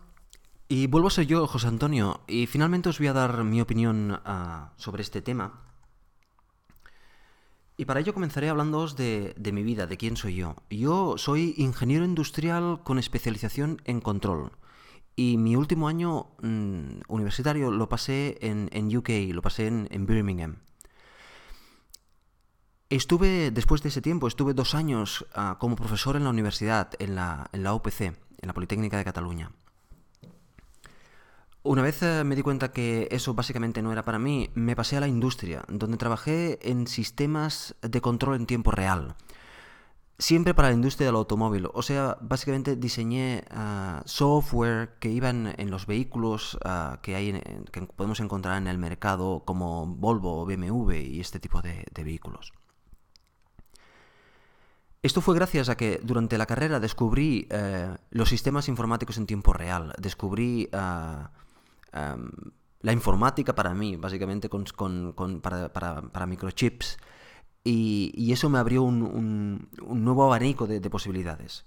y 0.67 0.87
vuelvo 0.87 1.07
a 1.07 1.11
ser 1.11 1.25
yo, 1.25 1.47
José 1.47 1.67
Antonio, 1.67 2.19
y 2.27 2.47
finalmente 2.47 2.89
os 2.89 2.99
voy 2.99 3.07
a 3.07 3.13
dar 3.13 3.43
mi 3.43 3.61
opinión 3.61 4.11
uh, 4.11 4.67
sobre 4.75 5.01
este 5.01 5.21
tema. 5.21 5.61
Y 7.77 7.85
para 7.85 8.01
ello 8.01 8.13
comenzaré 8.13 8.49
hablándoos 8.49 8.95
de, 8.97 9.33
de, 9.37 9.51
mi 9.51 9.63
vida, 9.63 9.87
de 9.87 9.97
quién 9.97 10.17
soy 10.17 10.35
yo. 10.35 10.55
Yo 10.69 11.17
soy 11.17 11.55
ingeniero 11.57 12.05
industrial 12.05 12.81
con 12.83 12.99
especialización 12.99 13.81
en 13.85 14.01
control. 14.01 14.51
Y 15.15 15.37
mi 15.37 15.55
último 15.55 15.87
año 15.87 16.27
mmm, 16.41 17.01
universitario 17.07 17.71
lo 17.71 17.87
pasé 17.87 18.37
en, 18.41 18.69
en, 18.71 18.95
UK, 18.95 19.09
lo 19.31 19.41
pasé 19.41 19.67
en, 19.67 19.87
en 19.91 20.05
Birmingham. 20.05 20.57
Estuve, 22.89 23.51
después 23.51 23.81
de 23.81 23.89
ese 23.89 24.01
tiempo, 24.01 24.27
estuve 24.27 24.53
dos 24.53 24.75
años 24.75 25.25
uh, 25.35 25.57
como 25.57 25.75
profesor 25.75 26.15
en 26.15 26.23
la 26.23 26.29
universidad, 26.29 26.91
en 26.99 27.15
la, 27.15 27.49
en 27.51 27.63
la 27.63 27.73
UPC, 27.73 28.01
en 28.01 28.15
la 28.41 28.53
Politécnica 28.53 28.97
de 28.97 29.03
Cataluña. 29.03 29.51
Una 31.65 31.81
vez 31.81 32.03
eh, 32.03 32.23
me 32.25 32.35
di 32.35 32.41
cuenta 32.41 32.73
que 32.73 33.07
eso 33.09 33.33
básicamente 33.33 33.81
no 33.81 33.93
era 33.93 34.03
para 34.03 34.19
mí, 34.19 34.51
me 34.53 34.75
pasé 34.75 34.97
a 34.97 34.99
la 34.99 35.07
industria, 35.07 35.63
donde 35.69 35.97
trabajé 35.97 36.59
en 36.69 36.87
sistemas 36.87 37.75
de 37.81 38.01
control 38.01 38.35
en 38.35 38.45
tiempo 38.45 38.71
real. 38.71 39.15
Siempre 40.23 40.53
para 40.53 40.69
la 40.69 40.75
industria 40.75 41.07
del 41.07 41.17
automóvil. 41.17 41.67
O 41.73 41.81
sea, 41.81 42.17
básicamente 42.21 42.77
diseñé 42.77 43.43
uh, 43.51 43.99
software 44.05 44.95
que 45.01 45.09
iban 45.09 45.53
en 45.57 45.69
los 45.69 45.85
vehículos 45.85 46.57
uh, 46.63 46.95
que, 47.01 47.17
hay 47.17 47.31
en, 47.31 47.65
que 47.65 47.81
podemos 47.81 48.21
encontrar 48.21 48.57
en 48.57 48.69
el 48.69 48.77
mercado, 48.77 49.43
como 49.43 49.85
Volvo 49.85 50.39
o 50.39 50.45
BMW 50.45 50.93
y 50.93 51.19
este 51.19 51.41
tipo 51.41 51.61
de, 51.61 51.83
vehículos. 51.93 52.53
Esto 55.01 55.19
fue 55.19 55.35
gracias 55.35 55.67
a 55.67 55.75
que 55.75 55.99
durante 56.01 56.37
la 56.37 56.45
carrera 56.45 56.79
descubrí 56.79 57.49
uh, 57.51 57.97
los 58.11 58.29
sistemas 58.29 58.69
informáticos 58.69 59.17
en 59.17 59.25
tiempo 59.25 59.51
real. 59.51 59.93
Descubrí 59.99 60.69
um, 60.71 62.29
la 62.79 62.93
informática 62.93 63.53
para 63.55 63.73
mí, 63.73 63.97
básicamente 63.97 64.47
con, 64.47 64.63
con, 64.73 65.11
con, 65.11 65.41
para, 65.41 65.73
para, 65.73 66.25
microchips. 66.25 66.97
Y, 67.63 68.31
eso 68.33 68.49
me 68.49 68.59
abrió 68.59 68.83
un, 68.83 69.01
un, 69.81 70.03
nuevo 70.03 70.25
abanico 70.25 70.67
de, 70.67 70.79
de, 70.79 70.89
posibilidades. 70.89 71.65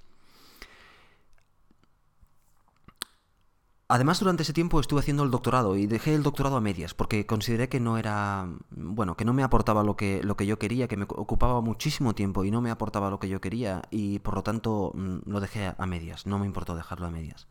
Además, 3.88 4.18
durante 4.18 4.42
ese 4.42 4.52
tiempo 4.52 4.80
estuve 4.80 5.00
haciendo 5.00 5.22
el 5.22 5.30
doctorado 5.30 5.76
y 5.76 5.86
dejé 5.86 6.14
el 6.14 6.24
doctorado 6.24 6.56
a 6.56 6.60
medias 6.60 6.92
porque 6.92 7.24
consideré 7.24 7.68
que 7.68 7.78
no 7.78 7.98
era, 7.98 8.48
bueno, 8.70 9.16
que 9.16 9.24
no 9.24 9.32
me 9.32 9.44
aportaba 9.44 9.84
lo 9.84 9.96
que, 9.96 10.22
lo 10.24 10.36
que 10.36 10.44
yo 10.44 10.58
quería, 10.58 10.88
que 10.88 10.96
me 10.96 11.04
ocupaba 11.04 11.60
muchísimo 11.60 12.14
tiempo 12.14 12.44
y 12.44 12.50
no 12.50 12.60
me 12.60 12.70
aportaba 12.70 13.10
lo 13.10 13.20
que 13.20 13.28
yo 13.28 13.40
quería 13.40 13.82
y 13.90 14.18
por 14.18 14.34
lo 14.34 14.42
tanto 14.42 14.90
mm, 14.94 15.30
lo 15.30 15.40
dejé 15.40 15.72
a 15.78 15.86
medias, 15.86 16.26
no 16.26 16.38
me 16.40 16.46
importó 16.46 16.74
dejarlo 16.74 17.06
a 17.06 17.10
medias. 17.10 17.46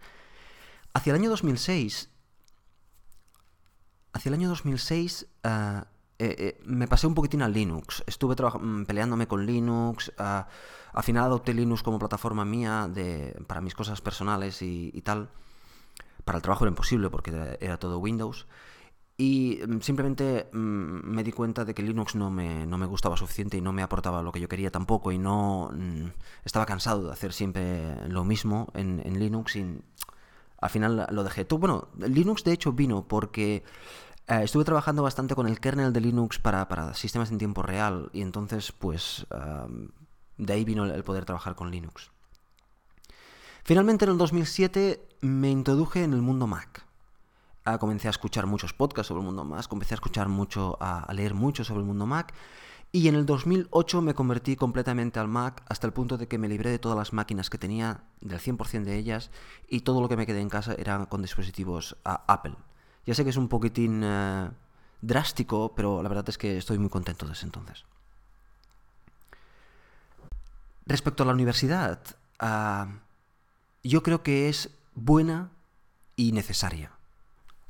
Hacia 0.94 1.12
el 1.12 1.22
año 1.22 1.30
2006 1.30 2.10
hacia 4.16 4.30
el 4.30 4.36
año 4.36 4.50
2006 4.50 5.28
uh, 5.44 5.82
eh, 6.18 6.36
eh, 6.40 6.62
me 6.66 6.88
pasé 6.88 7.08
un 7.08 7.14
poquitín 7.14 7.42
a 7.42 7.50
Linux. 7.50 8.04
Estuve 8.08 8.36
mm, 8.36 8.86
peleándome 8.86 9.28
con 9.28 9.46
Linux. 9.46 10.12
Al 10.18 11.04
final 11.04 11.26
adopté 11.26 11.54
Linux 11.54 11.84
como 11.84 12.00
plataforma 12.00 12.46
mía 12.46 12.90
para 13.48 13.62
mis 13.62 13.76
cosas 13.76 14.02
personales 14.02 14.62
y, 14.62 15.02
tal. 15.02 15.30
Para 16.24 16.38
el 16.38 16.42
trabajo 16.42 16.64
era 16.64 16.70
imposible 16.70 17.10
porque 17.10 17.58
era 17.60 17.78
todo 17.78 18.00
Windows. 18.00 18.48
Y 19.18 19.60
mm, 19.68 19.82
simplemente 19.82 20.50
mm, 20.52 20.58
me 20.58 21.24
di 21.24 21.32
cuenta 21.32 21.66
de 21.66 21.74
que 21.74 21.84
Linux 21.84 22.16
no 22.16 22.30
me, 22.30 22.66
no 22.66 22.78
me, 22.78 22.86
gustaba 22.86 23.18
suficiente 23.18 23.58
y 23.58 23.62
no 23.62 23.74
me 23.74 23.84
aportaba 23.84 24.22
lo 24.22 24.32
que 24.32 24.40
yo 24.40 24.48
quería 24.48 24.72
tampoco. 24.72 25.12
Y 25.12 25.18
no 25.18 25.72
estaba 26.46 26.66
cansado 26.66 27.08
de 27.08 27.12
hacer 27.12 27.34
siempre 27.34 28.08
lo 28.08 28.24
mismo 28.24 28.72
en, 28.74 29.20
Linux. 29.20 29.58
Al 30.62 30.70
final 30.70 31.08
lo 31.12 31.24
dejé. 31.26 31.44
Bueno, 31.44 31.90
Linux 32.00 32.46
de 32.46 32.54
hecho 32.54 32.72
vino 32.72 33.06
porque 33.08 33.64
Uh, 34.28 34.42
estuve 34.42 34.64
trabajando 34.64 35.04
bastante 35.04 35.36
con 35.36 35.48
el 35.48 35.60
kernel 35.60 35.94
de 35.94 36.02
Linux 36.02 36.40
para, 36.40 36.94
sistemas 36.96 37.30
en 37.30 37.38
tiempo 37.38 37.62
real 37.62 38.10
y 38.12 38.22
entonces 38.22 38.72
pues 38.72 39.28
uh, 39.30 39.70
de 40.38 40.54
ahí 40.54 40.66
vino 40.66 40.84
el 40.86 41.04
poder 41.04 41.26
trabajar 41.26 41.54
con 41.54 41.70
Linux. 41.70 42.10
Finalmente 43.64 44.06
en 44.06 44.12
el 44.12 44.18
2007 44.18 45.08
me 45.22 45.52
introduje 45.52 46.04
en 46.04 46.14
el 46.14 46.24
mundo 46.24 46.48
Mac. 46.48 46.88
Uh, 47.68 47.78
comencé 47.78 48.08
a 48.08 48.12
escuchar 48.12 48.48
muchos 48.48 48.74
podcasts 48.74 49.10
sobre 49.10 49.20
el 49.20 49.28
mundo 49.28 49.46
Mac, 49.46 49.68
comencé 49.68 49.94
a 49.94 49.98
escuchar 49.98 50.28
mucho, 50.28 50.76
a, 50.82 51.08
leer 51.14 51.36
mucho 51.36 51.64
sobre 51.64 51.82
el 51.82 51.86
mundo 51.86 52.08
Mac 52.08 52.34
y 52.92 53.08
en 53.08 53.14
el 53.14 53.28
2008 53.28 54.02
me 54.02 54.16
convertí 54.16 54.56
completamente 54.56 55.20
al 55.20 55.28
Mac 55.28 55.62
hasta 55.70 55.86
el 55.86 55.94
punto 55.94 56.18
de 56.18 56.28
que 56.28 56.40
me 56.40 56.50
libré 56.50 56.72
de 56.72 56.80
todas 56.80 56.98
las 56.98 57.14
máquinas 57.14 57.52
que 57.52 57.60
tenía, 57.60 58.06
del 58.22 58.40
100% 58.40 58.86
de 58.86 58.96
ellas, 58.96 59.30
y 59.68 59.82
todo 59.82 60.02
lo 60.02 60.10
que 60.10 60.18
me 60.18 60.26
quedé 60.26 60.40
en 60.40 60.50
casa 60.50 60.74
era 60.76 61.06
con 61.08 61.22
dispositivos 61.22 61.98
Apple. 62.06 62.56
Ya 63.06 63.14
sé 63.14 63.24
que 63.24 63.30
es 63.30 63.38
un 63.38 63.48
poquitín 63.48 64.04
uh, 64.04 64.52
drástico, 65.02 65.74
pero 65.76 66.02
la 66.02 66.10
verdad 66.10 66.30
es 66.30 66.38
que 66.38 66.58
estoy 66.58 66.78
muy 66.78 66.90
contento 66.90 67.28
desde 67.28 67.46
entonces. 67.46 67.86
Respecto 70.86 71.24
a 71.24 71.26
la 71.26 71.34
universidad, 71.34 72.00
uh, 72.42 72.92
yo 73.84 74.04
creo 74.04 74.24
que 74.24 74.50
es 74.50 74.70
buena 74.94 75.52
y 76.16 76.32
necesaria. 76.32 76.92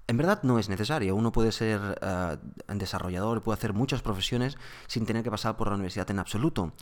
En 0.07 0.17
verdad 0.17 0.43
no 0.43 0.59
es 0.59 0.69
necesaria. 0.69 1.13
Uno 1.13 1.31
puede 1.31 1.51
ser 1.51 1.79
uh, 1.81 2.37
desarrollador, 2.75 3.41
puede 3.41 3.57
hacer 3.57 3.73
muchas 3.73 4.01
profesiones 4.01 4.57
sin 4.87 5.05
tener 5.05 5.23
que 5.23 5.31
pasar 5.31 5.57
por 5.57 5.67
la 5.67 5.75
universidad 5.75 6.09
en 6.11 6.19
absoluto. 6.19 6.73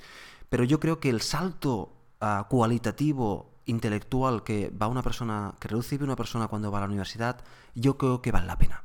Pero 0.49 0.63
yo 0.63 0.79
creo 0.79 0.99
que 0.99 1.09
el 1.09 1.21
salto 1.21 1.93
uh, 2.23 2.47
cualitativo 2.47 3.51
intelectual 3.65 4.43
que 4.43 4.69
va 4.69 4.87
una 4.87 5.03
persona, 5.03 5.55
que 5.59 5.67
recibe 5.67 6.03
una 6.03 6.15
persona 6.15 6.47
cuando 6.47 6.71
va 6.71 6.79
a 6.79 6.81
la 6.81 6.87
universidad, 6.87 7.43
yo 7.75 7.97
creo 7.97 8.21
que 8.21 8.31
vale 8.31 8.47
la 8.47 8.57
pena. 8.57 8.83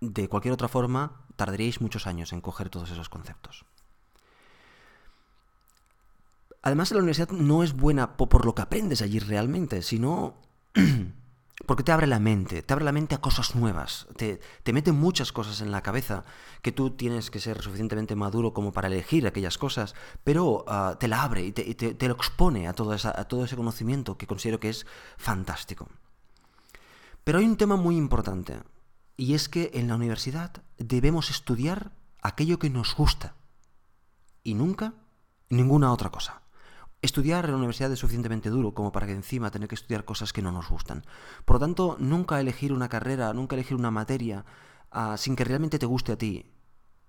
De 0.00 0.28
cualquier 0.28 0.54
otra 0.54 0.68
forma, 0.68 1.24
tardaríais 1.36 1.80
muchos 1.80 2.06
años 2.06 2.32
en 2.32 2.40
coger 2.40 2.70
todos 2.70 2.90
esos 2.90 3.08
conceptos. 3.08 3.64
Además, 6.62 6.90
la 6.90 6.98
universidad 6.98 7.30
no 7.30 7.62
es 7.62 7.72
buena 7.72 8.16
por 8.16 8.44
lo 8.44 8.54
que 8.54 8.62
aprendes 8.62 9.02
allí 9.02 9.18
realmente, 9.18 9.82
sino 9.82 10.36
Porque 11.68 11.82
te 11.82 11.92
abre 11.92 12.06
la 12.06 12.18
mente, 12.18 12.62
te 12.62 12.72
abre 12.72 12.86
la 12.86 12.92
mente 12.92 13.14
a 13.14 13.20
cosas 13.20 13.54
nuevas, 13.54 14.06
te, 14.16 14.40
te, 14.62 14.72
mete 14.72 14.90
muchas 14.90 15.32
cosas 15.32 15.60
en 15.60 15.70
la 15.70 15.82
cabeza 15.82 16.24
que 16.62 16.72
tú 16.72 16.92
tienes 16.92 17.30
que 17.30 17.40
ser 17.40 17.60
suficientemente 17.60 18.16
maduro 18.16 18.54
como 18.54 18.72
para 18.72 18.88
elegir 18.88 19.26
aquellas 19.26 19.58
cosas, 19.58 19.94
pero 20.24 20.64
uh, 20.66 20.96
te 20.98 21.08
la 21.08 21.22
abre 21.22 21.44
y, 21.44 21.52
te, 21.52 21.74
te, 21.74 22.08
lo 22.08 22.14
expone 22.14 22.68
a 22.68 22.74
esa, 22.94 23.20
a 23.20 23.28
todo 23.28 23.44
ese 23.44 23.54
conocimiento 23.54 24.16
que 24.16 24.26
considero 24.26 24.58
que 24.58 24.70
es 24.70 24.86
fantástico. 25.18 25.90
Pero 27.22 27.38
hay 27.38 27.44
un 27.44 27.58
tema 27.58 27.76
muy 27.76 27.98
importante, 27.98 28.62
y 29.18 29.34
es 29.34 29.50
que 29.50 29.70
en 29.74 29.88
la 29.88 29.96
universidad 29.96 30.62
debemos 30.78 31.28
estudiar 31.28 31.92
aquello 32.22 32.58
que 32.58 32.70
nos 32.70 32.96
gusta, 32.96 33.34
y 34.42 34.54
nunca 34.54 34.94
ninguna 35.50 35.92
otra 35.92 36.08
cosa. 36.08 36.40
Estudiar 37.00 37.44
en 37.44 37.52
la 37.52 37.56
universidad 37.58 37.92
es 37.92 38.00
suficientemente 38.00 38.50
duro 38.50 38.74
como 38.74 38.90
para 38.90 39.06
que 39.06 39.12
encima 39.12 39.52
tener 39.52 39.68
que 39.68 39.76
estudiar 39.76 40.04
cosas 40.04 40.32
que 40.32 40.42
no 40.42 40.50
nos 40.50 40.68
gustan. 40.68 41.04
Por 41.44 41.56
lo 41.56 41.60
tanto, 41.60 41.96
nunca 42.00 42.40
elegir 42.40 42.72
una 42.72 42.88
carrera, 42.88 43.32
nunca 43.32 43.54
elegir 43.54 43.76
una 43.76 43.92
materia 43.92 44.44
uh, 44.92 45.16
sin 45.16 45.36
que 45.36 45.44
realmente 45.44 45.78
te 45.78 45.86
guste 45.86 46.12
a 46.12 46.18
ti. 46.18 46.50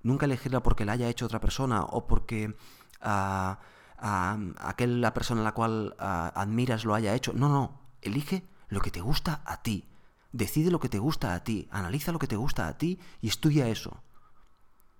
Nunca 0.03 0.27
elegirla 0.27 0.61
porque 0.61 0.85
la 0.85 0.91
haya 0.91 1.09
hecho 1.09 1.25
otra 1.25 1.41
persona 1.41 1.83
o 1.83 2.05
porque 2.05 2.55
uh, 3.01 3.55
aquella 3.97 5.13
persona 5.13 5.41
a 5.41 5.43
la 5.43 5.53
cual 5.53 5.95
admiras 5.97 6.85
lo 6.85 6.93
haya 6.93 7.15
hecho. 7.15 7.33
No, 7.33 7.49
no, 7.49 7.81
elige 8.01 8.47
lo 8.67 8.81
que 8.81 8.91
te 8.91 9.01
gusta 9.01 9.41
a 9.43 9.63
ti. 9.63 9.89
Decide 10.31 10.69
lo 10.69 10.79
que 10.79 10.89
te 10.89 10.99
gusta 10.99 11.33
a 11.33 11.43
ti, 11.43 11.67
analiza 11.71 12.11
lo 12.11 12.19
que 12.19 12.27
te 12.27 12.35
gusta 12.35 12.67
a 12.67 12.77
ti 12.77 12.99
y 13.21 13.27
estudia 13.27 13.67
eso. 13.67 14.03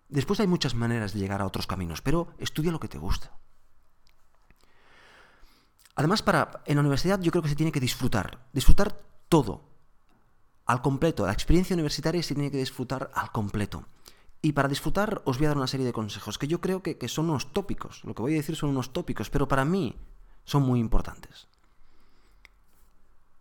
Después 0.10 0.40
hay 0.40 0.48
muchas 0.48 0.74
maneras 0.74 1.14
de 1.14 1.20
llegar 1.20 1.42
a 1.42 1.46
otros 1.46 1.68
caminos, 1.68 2.02
pero 2.02 2.30
estudia 2.40 2.72
lo 2.72 2.80
que 2.80 2.88
te 2.88 2.98
gusta. 2.98 3.38
Además, 6.00 6.24
para, 6.24 6.62
en 6.66 6.76
la 6.76 6.80
universidad 6.80 7.20
yo 7.20 7.30
creo 7.30 7.44
que 7.44 7.50
se 7.50 7.58
tiene 7.58 7.74
que 7.74 7.82
disfrutar, 7.82 8.40
disfrutar 8.54 9.02
todo, 9.28 9.66
al 10.66 10.82
completo. 10.82 11.26
La 11.26 11.34
experiencia 11.34 11.74
universitaria 11.74 12.24
se 12.24 12.36
tiene 12.36 12.50
que 12.50 12.58
disfrutar 12.58 13.12
al 13.14 13.34
completo. 13.34 13.84
Y 14.42 14.54
para 14.54 14.70
disfrutar 14.70 15.22
os 15.26 15.38
voy 15.38 15.48
a 15.48 15.50
dar 15.50 15.58
una 15.58 15.68
serie 15.68 15.86
de 15.86 15.92
consejos 15.92 16.38
que 16.38 16.48
yo 16.48 16.62
creo 16.62 16.82
que, 16.82 16.98
que, 16.98 17.10
son 17.10 17.30
unos 17.30 17.52
tópicos. 17.52 18.06
Lo 18.06 18.16
que 18.16 18.22
voy 18.22 18.32
a 18.32 18.38
decir 18.38 18.56
son 18.56 18.70
unos 18.70 18.94
tópicos, 18.94 19.30
pero 19.30 19.50
para 19.50 19.66
mí 19.66 19.94
son 20.46 20.64
muy 20.64 20.80
importantes. 20.80 21.50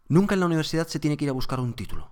Nunca 0.09 0.35
en 0.35 0.41
la 0.41 0.47
universidad 0.47 0.89
se 0.89 0.99
tiene 0.99 1.17
que 1.17 1.27
ir 1.27 1.31
a 1.31 1.35
buscar 1.35 1.61
un 1.61 1.75
título. 1.75 2.11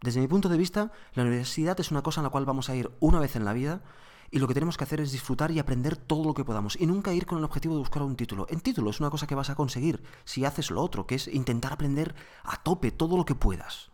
Desde 0.00 0.20
mi 0.20 0.28
punto 0.28 0.48
de 0.48 0.58
vista, 0.58 0.92
la 1.14 1.24
universidad 1.24 1.80
es 1.80 1.90
una 1.90 2.02
cosa 2.02 2.20
en 2.20 2.24
la 2.26 2.30
cual 2.30 2.44
vamos 2.44 2.70
a 2.70 2.76
ir 2.76 2.88
una 3.00 3.18
vez 3.18 3.34
en 3.34 3.44
la 3.44 3.52
vida 3.52 3.82
y 4.30 4.38
lo 4.38 4.46
que 4.46 4.54
tenemos 4.54 4.76
que 4.76 4.84
hacer 4.84 5.00
es 5.00 5.12
disfrutar 5.12 5.50
y 5.50 5.58
aprender 5.58 5.96
todo 5.96 6.24
lo 6.24 6.34
que 6.34 6.44
podamos 6.44 6.76
y 6.80 6.86
nunca 6.86 7.12
ir 7.12 7.26
con 7.26 7.38
el 7.38 7.44
objetivo 7.44 7.74
de 7.74 7.80
buscar 7.80 8.02
un 8.02 8.16
título. 8.16 8.46
En 8.48 8.60
título 8.60 8.90
es 8.90 9.00
una 9.00 9.10
cosa 9.10 9.26
que 9.26 9.34
vas 9.34 9.50
a 9.50 9.56
conseguir 9.56 10.02
si 10.24 10.44
haces 10.44 10.70
lo 10.70 10.82
otro, 10.82 11.06
que 11.06 11.16
es 11.16 11.26
intentar 11.28 11.72
aprender 11.72 12.14
a 12.44 12.62
tope 12.62 12.92
todo 12.92 13.16
lo 13.16 13.24
que 13.24 13.34
puedas. 13.34 13.90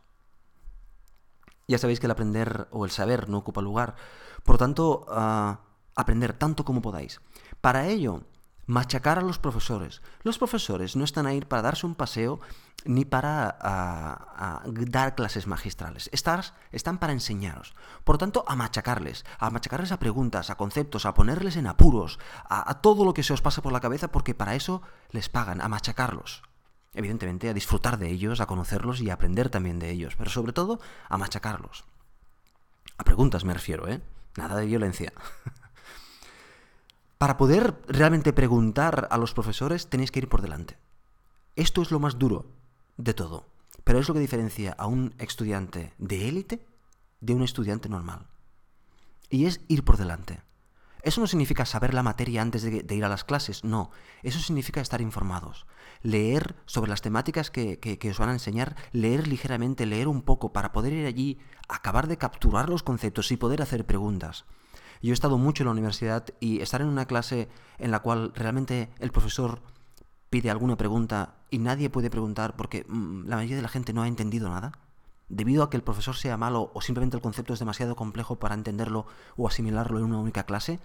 Ya 1.68 1.78
sabéis 1.78 2.00
que 2.00 2.06
el 2.06 2.12
aprender 2.12 2.68
o 2.70 2.84
el 2.84 2.90
saber 2.90 3.28
no 3.28 3.38
ocupa 3.38 3.62
lugar. 3.62 3.96
Por 4.44 4.58
tanto, 4.58 5.06
ah, 5.08 5.60
aprender 5.96 6.32
tanto 6.34 6.64
como 6.64 6.82
podáis. 6.82 7.20
Para 7.60 7.88
ello, 7.88 8.22
machacar 8.66 9.18
a 9.18 9.22
los 9.22 9.38
profesores. 9.38 10.02
Los 10.22 10.38
profesores 10.38 10.96
no 10.96 11.04
están 11.04 11.26
ahí 11.26 11.40
para 11.40 11.62
darse 11.62 11.86
un 11.86 11.94
paseo 11.94 12.40
ni 12.84 13.04
para 13.04 13.56
ah, 13.60 14.62
dar 14.66 15.14
clases 15.14 15.46
magistrales. 15.46 16.10
están 16.12 16.98
para 16.98 17.12
enseñaros. 17.12 17.74
Por 18.04 18.18
tanto, 18.18 18.44
a 18.46 18.56
machacarles, 18.56 19.24
a 19.38 19.50
machacarles 19.50 19.92
a 19.92 19.98
preguntas, 19.98 20.50
a 20.50 20.56
conceptos, 20.56 21.06
a 21.06 21.14
ponerles 21.14 21.56
en 21.56 21.66
apuros, 21.66 22.18
a, 22.48 22.70
a 22.70 22.80
todo 22.80 23.04
lo 23.04 23.14
que 23.14 23.22
se 23.22 23.32
os 23.32 23.42
pasa 23.42 23.62
por 23.62 23.72
la 23.72 23.80
cabeza, 23.80 24.08
porque 24.08 24.34
para 24.34 24.54
eso 24.54 24.82
les 25.10 25.28
pagan, 25.28 25.60
a 25.60 25.68
machacarlos. 25.68 26.42
Evidentemente, 26.94 27.48
a 27.48 27.54
disfrutar 27.54 27.98
de 27.98 28.08
ellos, 28.08 28.40
a 28.40 28.46
conocerlos 28.46 29.00
y 29.00 29.10
a 29.10 29.14
aprender 29.14 29.50
también 29.50 29.78
de 29.78 29.90
ellos, 29.90 30.16
pero 30.16 30.30
sobre 30.30 30.52
todo 30.52 30.80
a 31.08 31.18
machacarlos. 31.18 31.84
A 32.98 33.04
preguntas 33.04 33.44
me 33.44 33.52
refiero, 33.52 33.88
¿eh? 33.88 34.00
Nada 34.36 34.56
de 34.56 34.66
violencia. 34.66 35.12
Para 37.18 37.38
poder 37.38 37.80
realmente 37.88 38.34
preguntar 38.34 39.08
a 39.10 39.16
los 39.16 39.32
profesores 39.32 39.88
tenéis 39.88 40.10
que 40.10 40.18
ir 40.20 40.28
por 40.28 40.42
delante. 40.42 40.78
Esto 41.54 41.80
es 41.80 41.90
lo 41.90 41.98
más 41.98 42.18
duro 42.18 42.52
de 42.98 43.14
todo, 43.14 43.46
pero 43.84 43.98
es 43.98 44.08
lo 44.08 44.14
que 44.14 44.20
diferencia 44.20 44.74
a 44.76 44.86
un 44.86 45.14
estudiante 45.18 45.94
de 45.96 46.28
élite 46.28 46.66
de 47.20 47.34
un 47.34 47.42
estudiante 47.42 47.88
normal. 47.88 48.26
Y 49.30 49.46
es 49.46 49.62
ir 49.68 49.82
por 49.82 49.96
delante. 49.96 50.42
Eso 51.02 51.20
no 51.20 51.26
significa 51.26 51.64
saber 51.64 51.94
la 51.94 52.02
materia 52.02 52.42
antes 52.42 52.62
de, 52.62 52.94
ir 52.94 53.04
a 53.04 53.08
las 53.08 53.24
clases, 53.24 53.64
no. 53.64 53.90
Eso 54.22 54.40
significa 54.40 54.80
estar 54.80 55.00
informados. 55.00 55.66
Leer 56.02 56.56
sobre 56.66 56.90
las 56.90 57.00
temáticas 57.00 57.50
que, 57.50 57.78
que, 57.78 58.10
os 58.10 58.18
van 58.18 58.28
a 58.28 58.32
enseñar, 58.32 58.76
leer 58.92 59.28
ligeramente, 59.28 59.86
leer 59.86 60.08
un 60.08 60.22
poco 60.22 60.52
para 60.52 60.72
poder 60.72 60.92
ir 60.92 61.06
allí, 61.06 61.38
acabar 61.68 62.08
de 62.08 62.18
capturar 62.18 62.68
los 62.68 62.82
conceptos 62.82 63.30
y 63.30 63.36
poder 63.36 63.62
hacer 63.62 63.86
preguntas. 63.86 64.44
Yo 65.06 65.12
he 65.12 65.14
estado 65.14 65.38
mucho 65.38 65.62
en 65.62 65.66
la 65.66 65.70
universidad 65.70 66.24
y 66.40 66.60
estar 66.62 66.80
en 66.80 66.88
una 66.88 67.06
clase 67.06 67.48
en 67.78 67.92
la 67.92 68.00
cual 68.00 68.32
realmente 68.34 68.90
el 68.98 69.12
profesor 69.12 69.60
pide 70.30 70.50
alguna 70.50 70.76
pregunta 70.76 71.36
y 71.48 71.58
nadie 71.58 71.90
puede 71.90 72.10
preguntar 72.10 72.56
porque 72.56 72.84
mm, 72.88 73.28
la 73.28 73.36
mayoría 73.36 73.54
de 73.54 73.62
la 73.62 73.68
gente 73.68 73.92
no 73.92 74.02
ha 74.02 74.08
entendido 74.08 74.48
nada, 74.48 74.72
debido 75.28 75.62
a 75.62 75.70
que 75.70 75.76
el 75.76 75.84
profesor 75.84 76.16
sea 76.16 76.36
malo 76.36 76.72
o 76.74 76.80
simplemente 76.80 77.16
el 77.16 77.22
concepto 77.22 77.52
es 77.52 77.60
demasiado 77.60 77.94
complejo 77.94 78.40
para 78.40 78.56
entenderlo 78.56 79.06
o 79.36 79.46
asimilarlo 79.46 79.98
en 79.98 80.06
una 80.06 80.18
única 80.18 80.42
clase, 80.42 80.80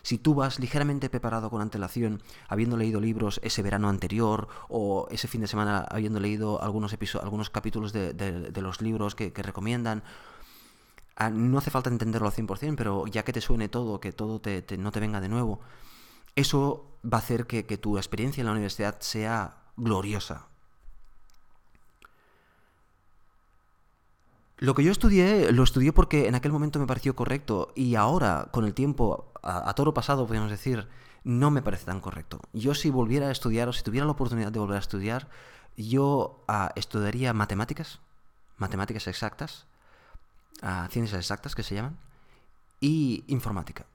si 0.00 0.16
tú 0.16 0.34
vas 0.34 0.58
ligeramente 0.58 1.10
preparado 1.10 1.50
con 1.50 1.60
antelación, 1.60 2.22
habiendo 2.48 2.78
leído 2.78 2.98
libros 2.98 3.40
ese 3.42 3.60
verano 3.60 3.90
anterior 3.90 4.48
o 4.70 5.06
ese 5.10 5.28
fin 5.28 5.42
de 5.42 5.48
semana 5.48 5.80
habiendo 5.80 6.18
leído 6.18 6.62
algunos, 6.62 6.96
algunos 7.20 7.50
capítulos 7.50 7.92
de, 7.92 8.52
los 8.56 8.80
libros 8.80 9.14
que 9.14 9.32
recomiendan, 9.34 10.02
Ah, 10.02 10.35
no 11.18 11.58
hace 11.58 11.70
falta 11.70 11.90
entenderlo 11.90 12.28
al 12.28 12.34
100%, 12.34 12.74
pero 12.76 13.06
ya 13.06 13.24
que 13.24 13.32
te 13.32 13.40
suene 13.40 13.68
todo, 13.68 14.00
que 14.00 14.12
todo 14.12 14.40
te, 14.40 14.64
no 14.78 14.92
te 14.92 15.00
venga 15.00 15.20
de 15.20 15.28
nuevo, 15.28 15.60
eso 16.34 16.98
va 17.04 17.18
a 17.18 17.20
hacer 17.20 17.46
que, 17.46 17.62
tu 17.78 17.96
experiencia 17.96 18.42
en 18.42 18.46
la 18.46 18.52
universidad 18.52 19.00
sea 19.00 19.56
gloriosa. 19.76 20.48
Lo 24.58 24.74
que 24.74 24.84
yo 24.84 24.92
estudié, 24.92 25.52
lo 25.52 25.62
estudié 25.62 25.92
porque 25.92 26.28
en 26.28 26.34
aquel 26.34 26.52
momento 26.52 26.78
me 26.78 26.86
pareció 26.86 27.14
correcto 27.14 27.72
y 27.74 27.94
ahora, 27.94 28.48
con 28.52 28.64
el 28.64 28.74
tiempo, 28.74 29.32
a, 29.42 29.72
toro 29.74 29.92
pasado, 29.94 30.26
podemos 30.26 30.50
decir, 30.50 30.88
no 31.24 31.50
me 31.50 31.62
parece 31.62 31.86
tan 31.86 32.00
correcto. 32.00 32.40
Yo 32.52 32.74
si 32.74 32.90
volviera 32.90 33.28
a 33.28 33.32
estudiar 33.32 33.68
o 33.68 33.72
si 33.72 33.82
tuviera 33.82 34.06
la 34.06 34.12
oportunidad 34.12 34.52
de 34.52 34.58
volver 34.58 34.76
a 34.76 34.80
estudiar, 34.80 35.28
yo 35.76 36.42
ah, 36.48 36.72
estudiaría 36.74 37.32
matemáticas, 37.34 38.00
matemáticas 38.56 39.06
exactas, 39.06 39.66
ciencias 40.90 41.18
exactas 41.18 41.54
que 41.54 41.62
se 41.62 41.74
llaman, 41.74 41.98
y 42.80 43.24
informática, 43.28 43.86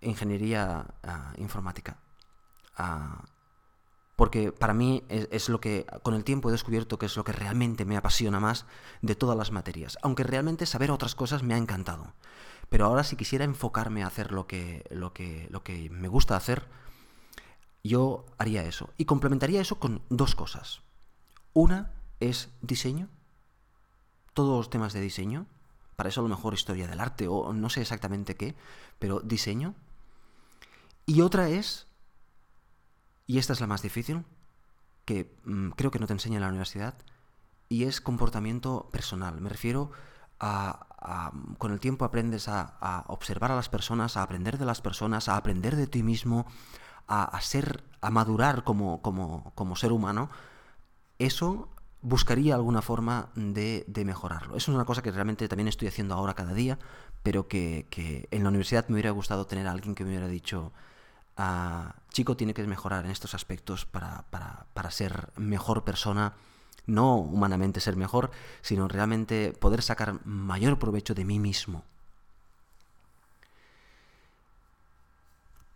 ingeniería 0.00 0.86
informática. 1.36 1.96
porque 4.16 4.50
para 4.52 4.74
mí 4.74 5.04
es, 5.08 5.48
lo 5.48 5.60
que 5.60 5.86
con 6.02 6.14
el 6.14 6.24
tiempo 6.24 6.48
he 6.48 6.52
descubierto 6.52 6.98
que 6.98 7.06
es 7.06 7.16
lo 7.16 7.24
que 7.24 7.32
realmente 7.32 7.84
me 7.84 7.96
apasiona 7.96 8.40
más 8.40 8.66
de 9.02 9.14
todas 9.14 9.36
las 9.36 9.52
materias, 9.52 9.98
aunque 10.02 10.24
realmente 10.24 10.66
saber 10.66 10.90
otras 10.90 11.14
cosas 11.14 11.42
me 11.42 11.54
ha 11.54 11.58
encantado. 11.58 12.12
Pero 12.68 12.84
ahora 12.84 13.04
si 13.04 13.16
quisiera 13.16 13.44
enfocarme 13.44 14.02
a 14.02 14.08
hacer 14.08 14.32
lo 14.32 14.46
que, 14.46 14.84
lo 14.90 15.12
que, 15.12 15.46
lo 15.50 15.62
que 15.62 15.88
me 15.90 16.08
gusta 16.08 16.36
hacer, 16.36 16.66
yo 17.82 18.26
haría 18.38 18.64
eso. 18.64 18.90
Y 18.96 19.04
complementaría 19.04 19.60
eso 19.60 19.78
con 19.78 20.02
dos 20.10 20.34
cosas. 20.34 20.82
Una 21.54 21.92
es 22.20 22.50
diseño, 22.60 23.08
todos 24.34 24.56
los 24.56 24.70
temas 24.70 24.92
de 24.92 25.00
diseño, 25.00 25.46
para 25.98 26.10
eso 26.10 26.20
a 26.20 26.22
lo 26.22 26.28
mejor 26.28 26.54
historia 26.54 26.86
del 26.86 27.00
arte 27.00 27.26
o 27.26 27.52
no 27.52 27.68
sé 27.70 27.80
exactamente 27.80 28.36
qué, 28.36 28.54
pero 29.00 29.18
diseño. 29.18 29.74
Y 31.06 31.22
otra 31.22 31.48
es, 31.48 31.88
y 33.26 33.38
esta 33.38 33.52
es 33.52 33.60
la 33.60 33.66
más 33.66 33.82
difícil, 33.82 34.24
que 35.04 35.36
mm, 35.42 35.70
creo 35.70 35.90
que 35.90 35.98
no 35.98 36.06
te 36.06 36.12
enseña 36.12 36.36
en 36.36 36.42
la 36.42 36.50
universidad, 36.50 36.94
y 37.68 37.82
es 37.82 38.00
comportamiento 38.00 38.88
personal. 38.92 39.40
Me 39.40 39.48
refiero 39.48 39.90
a, 40.38 40.86
con 41.58 41.72
el 41.72 41.80
tiempo 41.80 42.04
aprendes 42.04 42.46
a, 42.46 43.04
observar 43.08 43.50
a 43.50 43.56
las 43.56 43.68
personas, 43.68 44.16
a 44.16 44.22
aprender 44.22 44.56
de 44.56 44.66
las 44.66 44.80
personas, 44.80 45.28
a 45.28 45.36
aprender 45.36 45.74
de 45.74 45.88
ti 45.88 46.04
mismo, 46.04 46.46
a, 47.08 47.40
ser, 47.40 47.82
a 48.00 48.10
madurar 48.10 48.62
como, 48.62 49.02
como, 49.02 49.50
como 49.56 49.74
ser 49.74 49.90
humano. 49.90 50.30
Eso 51.18 51.70
buscaría 52.02 52.54
alguna 52.54 52.82
forma 52.82 53.30
de, 53.34 53.84
mejorarlo. 54.04 54.56
Eso 54.56 54.70
es 54.70 54.74
una 54.74 54.84
cosa 54.84 55.02
que 55.02 55.10
realmente 55.10 55.48
también 55.48 55.68
estoy 55.68 55.88
haciendo 55.88 56.14
ahora 56.14 56.34
cada 56.34 56.54
día, 56.54 56.78
pero 57.22 57.48
que, 57.48 57.86
en 58.30 58.42
la 58.42 58.48
universidad 58.48 58.86
me 58.88 58.94
hubiera 58.94 59.10
gustado 59.10 59.46
tener 59.46 59.66
a 59.66 59.72
alguien 59.72 59.94
que 59.94 60.04
me 60.04 60.10
hubiera 60.10 60.28
dicho, 60.28 60.72
ah, 61.36 61.96
chico, 62.12 62.36
tiene 62.36 62.54
que 62.54 62.66
mejorar 62.66 63.04
en 63.04 63.10
estos 63.10 63.34
aspectos 63.34 63.86
para, 63.86 64.24
para, 64.30 64.66
para 64.74 64.90
ser 64.90 65.30
mejor 65.36 65.84
persona, 65.84 66.34
no 66.86 67.16
humanamente 67.16 67.80
ser 67.80 67.96
mejor, 67.96 68.30
sino 68.62 68.88
realmente 68.88 69.52
poder 69.58 69.82
sacar 69.82 70.24
mayor 70.24 70.78
provecho 70.78 71.14
de 71.14 71.24
mí 71.24 71.38
mismo. 71.38 71.84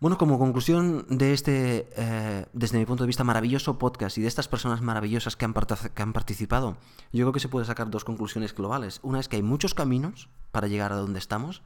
Bueno, 0.02 0.18
como 0.18 0.36
conclusión 0.36 1.06
de 1.10 1.32
este, 1.32 1.88
eh, 1.94 2.46
desde 2.52 2.76
mi 2.76 2.86
punto 2.86 3.04
de 3.04 3.06
vista, 3.06 3.22
maravilloso 3.22 3.78
podcast 3.78 4.18
y 4.18 4.20
de 4.20 4.26
estas 4.26 4.48
personas 4.48 4.80
maravillosas 4.80 5.36
que 5.36 5.44
han, 5.44 5.52
participado, 5.52 6.76
yo 7.12 7.24
creo 7.24 7.32
que 7.32 7.38
se 7.38 7.48
puede 7.48 7.66
sacar 7.66 7.88
dos 7.88 8.04
conclusiones 8.04 8.52
globales. 8.52 8.98
Una 9.04 9.20
es 9.20 9.28
que 9.28 9.36
hay 9.36 9.44
muchos 9.44 9.74
caminos 9.74 10.28
para 10.50 10.66
llegar 10.66 10.90
a 10.90 10.96
donde 10.96 11.20
estamos. 11.20 11.62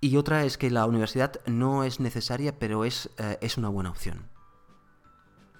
Y 0.00 0.16
otra 0.16 0.44
es 0.44 0.56
que 0.56 0.70
la 0.70 0.86
universidad 0.86 1.38
no 1.44 1.84
es 1.84 2.00
necesaria, 2.00 2.58
pero 2.58 2.86
es, 2.86 3.10
eh, 3.18 3.36
es 3.42 3.58
una 3.58 3.68
buena 3.68 3.90
opción. 3.90 4.30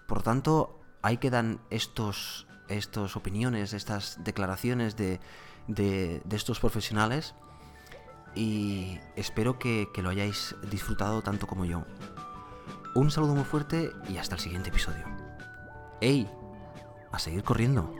Por 0.09 0.23
tanto, 0.23 0.81
ahí 1.03 1.19
quedan 1.19 1.61
estos, 1.69 2.47
estos 2.69 3.15
opiniones, 3.15 3.75
estas 3.75 4.25
declaraciones 4.25 4.97
de, 4.97 5.21
de, 5.69 6.23
de 6.25 6.37
estos 6.37 6.61
profesionales 6.61 7.35
y 8.35 8.99
espero 9.17 9.59
que, 9.59 9.89
lo 9.97 10.11
hayáis 10.11 10.55
disfrutado 10.71 11.23
tanto 11.23 11.47
como 11.47 11.65
yo. 11.65 11.85
Un 12.95 13.11
saludo 13.11 13.35
muy 13.35 13.45
fuerte 13.45 13.93
y 14.09 14.19
hasta 14.19 14.35
el 14.35 14.41
siguiente 14.41 14.71
episodio. 14.71 15.05
¡Ey! 16.01 16.29
A 17.11 17.19
seguir 17.19 17.43
corriendo. 17.43 17.93